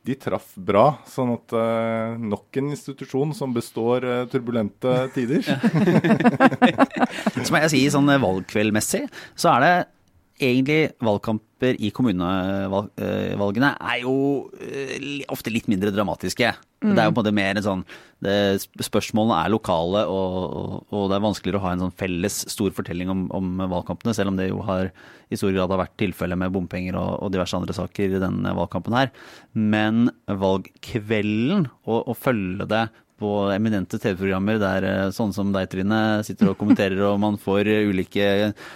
de 0.06 0.16
traff 0.18 0.52
bra. 0.58 0.86
Sånn 1.08 1.32
at 1.36 1.54
uh, 1.54 2.18
nok 2.18 2.58
en 2.58 2.72
institusjon 2.74 3.34
som 3.36 3.54
består 3.54 4.06
uh, 4.06 4.18
turbulente 4.30 4.94
tider. 5.16 5.46
så 7.38 7.48
må 7.54 7.62
jeg 7.64 7.72
si 7.74 7.82
sånn 7.94 8.10
valgkveldmessig, 8.10 9.06
så 9.38 9.54
er 9.56 9.66
det 9.66 9.74
egentlig 10.42 10.78
valgkamper 11.02 11.78
i 11.78 11.90
kommunevalgene 11.94 13.70
er 13.78 14.00
jo 14.02 14.14
eh, 14.58 15.22
ofte 15.32 15.52
litt 15.54 15.68
mindre 15.70 15.92
dramatiske. 15.94 16.50
Mm. 16.82 16.94
Det 16.96 17.02
er 17.02 17.06
jo 17.06 17.14
på 17.14 17.20
en 17.20 17.20
måte 17.20 17.34
mer 17.36 17.58
en 17.58 17.66
sånn 17.66 17.84
det, 18.22 18.34
Spørsmålene 18.82 19.38
er 19.38 19.52
lokale, 19.54 20.02
og, 20.10 20.88
og, 20.90 21.04
det 21.10 21.18
er 21.18 21.24
vanskeligere 21.26 21.60
å 21.60 21.64
ha 21.66 21.74
en 21.76 21.84
sånn 21.86 21.94
felles 21.98 22.40
stor 22.50 22.74
fortelling 22.74 23.12
om, 23.12 23.24
om, 23.34 23.52
valgkampene, 23.62 24.14
selv 24.18 24.32
om 24.32 24.40
det 24.40 24.50
jo 24.50 24.62
har 24.66 24.90
i 25.32 25.38
stor 25.38 25.54
grad 25.54 25.70
har 25.72 25.84
vært 25.84 25.96
tilfellet 26.02 26.40
med 26.40 26.52
bompenger 26.54 26.98
og, 26.98 27.12
og, 27.22 27.32
diverse 27.34 27.56
andre 27.56 27.76
saker 27.76 28.18
i 28.18 28.22
denne 28.22 28.56
valgkampen 28.58 28.98
her. 28.98 29.14
Men 29.54 30.10
valgkvelden, 30.26 31.70
å 31.86 32.18
følge 32.18 32.68
det 32.70 32.86
på 33.22 33.32
eminente 33.54 34.00
TV-programmer 34.02 34.58
der 34.62 34.86
eh, 34.88 35.12
sånne 35.14 35.36
som 35.36 35.52
deg, 35.54 35.70
Trine, 35.72 36.00
sitter 36.26 36.50
og 36.50 36.58
kommenterer 36.60 37.04
og 37.08 37.20
man 37.22 37.38
får 37.40 37.70
ulike 37.92 38.26
eh, 38.50 38.66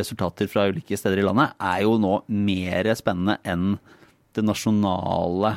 resultater 0.00 0.50
fra 0.50 0.68
ulike 0.70 0.98
steder 0.98 1.20
i 1.20 1.26
landet, 1.26 1.56
er 1.58 1.82
jo 1.84 1.98
nå 2.00 2.14
mer 2.30 2.92
spennende 2.98 3.40
enn 3.42 3.74
det 4.36 4.46
nasjonale 4.46 5.56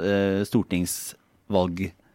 eh, 0.00 0.42
stortingsvalget 0.48 1.94
Eh, 1.96 2.05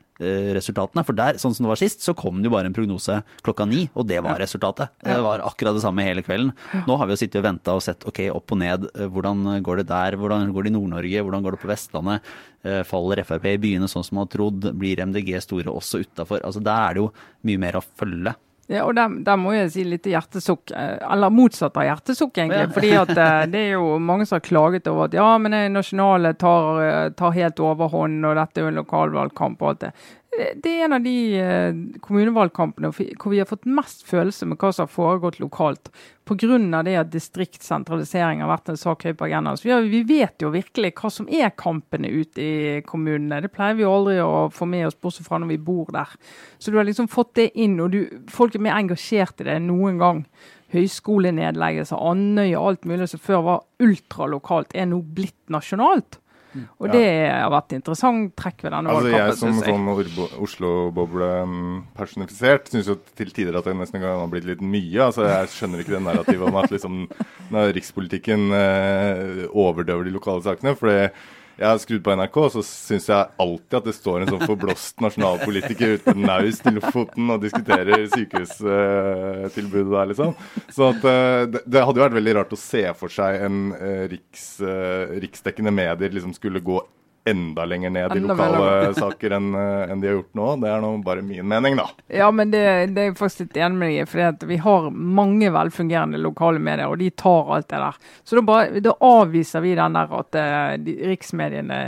resultatene. 0.58 1.04
For 1.08 1.18
der, 1.18 1.40
sånn 1.42 1.56
som 1.56 1.66
det 1.66 1.72
var 1.72 1.82
sist, 1.82 2.04
så 2.06 2.16
kom 2.18 2.42
det 2.42 2.50
jo 2.50 2.54
bare 2.56 2.70
en 2.70 2.76
prognose 2.76 3.20
klokka 3.46 3.68
ni, 3.70 3.86
og 3.96 4.08
det 4.10 4.20
var 4.24 4.40
resultatet. 4.42 4.94
Det 5.04 5.18
var 5.24 5.44
akkurat 5.46 5.78
det 5.78 5.84
samme 5.84 6.06
hele 6.06 6.24
kvelden. 6.26 6.54
Nå 6.88 6.98
har 7.00 7.10
vi 7.10 7.16
jo 7.16 7.22
sittet 7.24 7.42
og 7.42 7.48
venta 7.48 7.76
og 7.78 7.84
sett 7.86 8.06
ok, 8.08 8.24
opp 8.36 8.54
og 8.54 8.62
ned. 8.62 8.88
Eh, 8.96 9.10
hvordan 9.12 9.44
går 9.66 9.82
det 9.82 9.88
der? 9.92 10.20
Hvordan 10.22 10.54
går 10.54 10.68
det 10.68 10.74
i 10.74 10.76
Nord-Norge? 10.78 11.26
Hvordan 11.26 11.46
går 11.46 11.58
det 11.58 11.64
på 11.64 11.72
Vestlandet? 11.72 12.32
Eh, 12.62 12.84
faller 12.88 13.24
Frp 13.26 13.50
i 13.54 13.58
byene 13.62 13.90
sånn 13.92 14.06
som 14.06 14.20
man 14.20 14.28
har 14.28 14.34
trodd? 14.36 14.72
Blir 14.78 15.02
MDG 15.08 15.34
store 15.44 15.74
også 15.74 16.04
utafor? 16.06 16.44
Altså, 16.46 16.64
der 16.64 16.88
er 16.88 16.98
det 16.98 17.06
jo 17.06 17.12
mye 17.50 17.62
mer 17.66 17.80
å 17.80 17.86
følge. 17.86 18.36
Ja, 18.72 18.86
og 18.88 18.96
der, 18.96 19.12
der, 19.26 19.40
må 19.42 19.52
jeg 19.52 19.72
si 19.74 19.84
litt 19.84 20.06
hjertesukk, 20.08 20.72
eller 20.72 21.34
motsatt 21.34 21.76
av 21.76 21.90
hjertesukk, 21.90 22.38
egentlig. 22.38 22.62
Ja. 22.64 22.72
fordi 22.72 22.92
at 23.02 23.14
det 23.54 23.66
er 23.66 23.74
jo 23.76 23.98
mange 24.00 24.28
som 24.28 24.38
har 24.38 24.46
klaget 24.46 24.88
over 24.88 25.10
at 25.10 25.18
ja, 25.18 25.28
men 25.42 25.56
det 25.56 25.66
nasjonale 25.74 26.34
tar, 26.40 27.12
tar 27.20 27.36
helt 27.36 27.60
overhånd, 27.60 28.24
og 28.26 28.40
dette 28.40 28.62
er 28.62 28.68
jo 28.68 28.72
en 28.72 28.82
lokalvalgkamp 28.82 29.62
og 29.66 29.74
alt 29.74 29.86
det. 29.86 29.92
Det 30.32 30.72
er 30.72 30.86
en 30.86 30.96
av 30.96 31.04
de 31.04 31.14
eh, 31.36 31.80
kommunevalgkampene 32.00 32.94
hvor 32.96 33.34
vi 33.34 33.40
har 33.42 33.50
fått 33.50 33.68
mest 33.68 34.06
følelse 34.08 34.46
med 34.48 34.62
hva 34.62 34.70
som 34.72 34.86
har 34.86 34.94
foregått 34.94 35.42
lokalt. 35.44 35.92
Pga. 36.24 36.58
det 36.88 36.94
at 36.96 37.10
distriktssentralisering 37.12 38.40
har 38.40 38.48
vært 38.48 38.72
en 38.72 38.80
sak 38.80 39.04
høyt 39.04 39.18
på 39.20 39.28
agendaen. 39.28 39.60
Så 39.60 39.82
vi, 39.84 40.04
vet 40.08 40.40
jo 40.40 40.54
virkelig 40.54 40.94
hva 41.02 41.12
som 41.12 41.28
er 41.28 41.52
kampene 41.60 42.08
ute 42.08 42.40
i 42.46 42.80
kommunene. 42.88 43.42
Det 43.44 43.52
pleier 43.52 43.76
vi 43.76 43.84
aldri 43.84 44.22
å 44.24 44.48
få 44.56 44.70
med 44.72 44.88
oss, 44.88 44.96
bortsett 44.96 45.28
fra 45.28 45.42
når 45.42 45.52
vi 45.52 45.60
bor 45.68 45.92
der. 45.92 46.16
Så 46.64 46.72
du 46.72 46.80
har 46.80 46.88
liksom 46.88 47.12
fått 47.12 47.36
det 47.42 47.50
inn, 47.60 47.76
og 47.84 47.92
du, 47.92 48.06
folk 48.32 48.56
er 48.56 48.64
mer 48.64 48.80
engasjert 48.80 49.44
i 49.44 49.50
det 49.50 49.60
enn 49.60 49.68
noen 49.68 50.00
gang. 50.00 50.24
Høyskolenedleggelser, 50.72 52.00
Andøya, 52.00 52.64
alt 52.64 52.88
mulig 52.88 53.12
som 53.12 53.20
før 53.20 53.44
var 53.50 53.64
ultralokalt, 53.84 54.72
er 54.72 54.88
nå 54.88 55.04
blitt 55.04 55.52
nasjonalt. 55.52 56.21
Og 56.52 56.90
ja. 56.90 56.94
det 56.94 57.06
har 57.32 57.52
vært 57.54 57.76
interessant 57.78 58.34
trekk 58.40 58.66
ved 58.66 58.74
denne 58.76 58.92
altså, 58.92 59.12
Jeg 59.14 59.36
som 59.40 59.60
sånn 59.64 60.32
Oslo-boble 60.44 61.30
um, 61.48 61.60
personifisert 61.98 62.72
syns 62.72 62.90
jo 62.92 62.98
til 63.18 63.32
tider 63.36 63.56
at 63.60 63.70
det 63.70 63.76
nesten 63.80 64.04
har 64.04 64.26
blitt 64.32 64.48
litt 64.50 64.64
mye. 64.64 65.00
altså 65.08 65.28
Jeg 65.30 65.52
skjønner 65.56 65.84
ikke 65.84 65.96
det 65.96 66.04
narrativet 66.10 66.48
om 66.50 66.60
at 66.60 66.74
liksom, 66.74 67.06
rikspolitikken 67.78 68.50
eh, 68.58 69.46
overdøver 69.48 70.08
de 70.08 70.16
lokale 70.18 70.44
sakene. 70.46 70.76
for 70.80 70.92
det 70.92 71.12
jeg 71.58 71.68
har 71.68 71.82
skrudd 71.82 72.04
på 72.06 72.16
NRK, 72.18 72.38
så 72.54 72.64
syns 72.66 73.10
jeg 73.12 73.30
alltid 73.44 73.78
at 73.80 73.90
det 73.90 73.96
står 73.98 74.24
en 74.24 74.32
sånn 74.34 74.46
forblåst 74.48 75.04
nasjonalpolitiker 75.04 75.98
ute 75.98 76.14
på 76.14 76.16
naust 76.18 76.66
i 76.70 76.74
Lofoten 76.76 77.34
og 77.34 77.44
diskuterer 77.44 78.08
sykehustilbudet 78.14 79.92
der, 79.92 80.10
liksom. 80.14 80.34
Så 80.72 80.90
at, 80.92 81.04
uh, 81.04 81.44
det, 81.52 81.64
det, 81.66 81.84
hadde 81.84 82.02
jo 82.02 82.06
vært 82.08 82.18
veldig 82.18 82.38
rart 82.40 82.56
å 82.56 82.60
se 82.60 82.86
for 82.98 83.14
seg 83.14 83.46
en 83.48 83.62
uh, 83.76 84.08
riks, 84.12 84.48
uh, 84.64 85.12
riksdekkende 85.22 85.74
medier 85.76 86.16
liksom 86.16 86.34
skulle 86.38 86.64
gå 86.66 86.80
enda 87.26 87.66
lenger 87.66 87.90
ned 87.94 88.16
i 88.16 88.20
lokale 88.24 88.94
saker 88.98 89.36
enn 89.38 89.54
en 89.56 90.02
de 90.02 90.10
har 90.10 90.18
gjort 90.18 90.38
nå. 90.38 90.48
Det 90.64 90.72
er 90.72 90.82
nå 90.84 90.92
bare 91.06 91.24
min 91.26 91.48
mening, 91.48 91.78
da. 91.80 91.88
Ja, 92.22 92.32
men 92.34 92.54
det, 92.54 92.64
det 92.96 93.04
er 93.04 93.12
jeg 93.12 93.18
faktisk 93.20 93.46
litt 93.46 93.62
enig 93.62 93.78
med 93.78 93.92
deg 93.92 94.02
i. 94.02 94.10
For 94.10 94.50
vi 94.50 94.60
har 94.66 94.90
mange 94.92 95.54
velfungerende 95.54 96.22
lokale 96.22 96.62
medier, 96.64 96.90
og 96.90 97.02
de 97.02 97.12
tar 97.14 97.54
alt 97.56 97.70
det 97.70 97.82
der. 97.86 98.02
Så 98.26 98.40
da, 98.40 98.46
bare, 98.48 98.84
da 98.84 98.96
avviser 99.12 99.66
vi 99.66 99.78
den 99.78 99.98
der 99.98 100.20
at 100.22 100.40
uh, 100.42 100.76
de, 100.82 100.98
riksmediene 101.14 101.82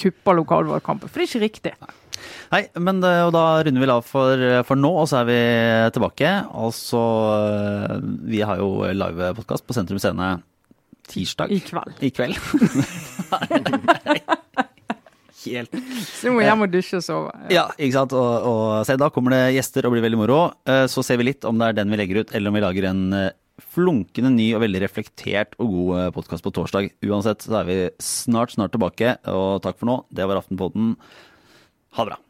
kupper 0.00 0.38
lokalvalgkampen. 0.40 1.10
For 1.10 1.20
det 1.20 1.28
er 1.28 1.32
ikke 1.34 1.46
riktig. 1.46 1.74
Nei, 2.50 2.64
men 2.82 2.98
og 3.00 3.30
da 3.32 3.44
runder 3.64 3.80
vi 3.80 3.88
av 3.92 4.04
for, 4.04 4.42
for, 4.68 4.80
nå, 4.80 4.90
og 5.02 5.08
så 5.08 5.22
er 5.22 5.28
vi 5.28 5.40
tilbake. 5.96 6.32
Altså, 6.64 7.00
vi 8.28 8.42
har 8.44 8.60
jo 8.60 8.90
livepodkast 8.92 9.66
på 9.66 9.76
Sentrum 9.76 10.00
Scene 10.02 10.38
tirsdag. 11.10 11.50
I 11.50 11.60
kveld. 11.60 11.92
I 12.00 12.10
kveld. 12.10 12.38
helt 15.46 15.74
Så 16.06 16.28
du 16.28 16.36
må 16.36 16.44
hjem 16.44 16.64
og 16.66 16.72
dusje 16.72 17.00
og 17.00 17.04
sove. 17.06 17.34
Ja, 17.52 17.68
ikke 17.76 17.96
sant. 17.96 18.14
Og, 18.16 18.48
og 18.50 18.64
se, 18.88 18.96
da 19.00 19.10
kommer 19.14 19.36
det 19.36 19.42
gjester 19.56 19.88
og 19.88 19.94
blir 19.94 20.04
veldig 20.04 20.20
moro. 20.20 20.40
Eh, 20.68 20.86
så 20.90 21.04
ser 21.06 21.20
vi 21.20 21.30
litt 21.30 21.46
om 21.48 21.60
det 21.60 21.70
er 21.70 21.78
den 21.80 21.92
vi 21.92 22.00
legger 22.00 22.22
ut, 22.22 22.34
eller 22.34 22.52
om 22.52 22.58
vi 22.58 22.64
lager 22.64 22.88
en 22.90 23.04
eh, 23.16 23.30
flunkende 23.74 24.32
ny 24.34 24.50
og 24.56 24.64
veldig 24.64 24.80
reflektert 24.84 25.58
og 25.60 25.74
god 25.74 25.92
eh, 25.98 26.08
podkast 26.16 26.46
på 26.46 26.54
torsdag. 26.56 26.90
Uansett 27.06 27.44
så 27.46 27.60
er 27.60 27.68
vi 27.68 27.78
snart, 28.02 28.56
snart 28.56 28.74
tilbake. 28.76 29.18
Og 29.32 29.60
takk 29.64 29.80
for 29.80 29.90
nå. 29.90 30.00
Det 30.14 30.28
var 30.28 30.40
Aftenpodden. 30.40 30.96
Ha 31.98 32.06
det 32.06 32.12
bra. 32.14 32.20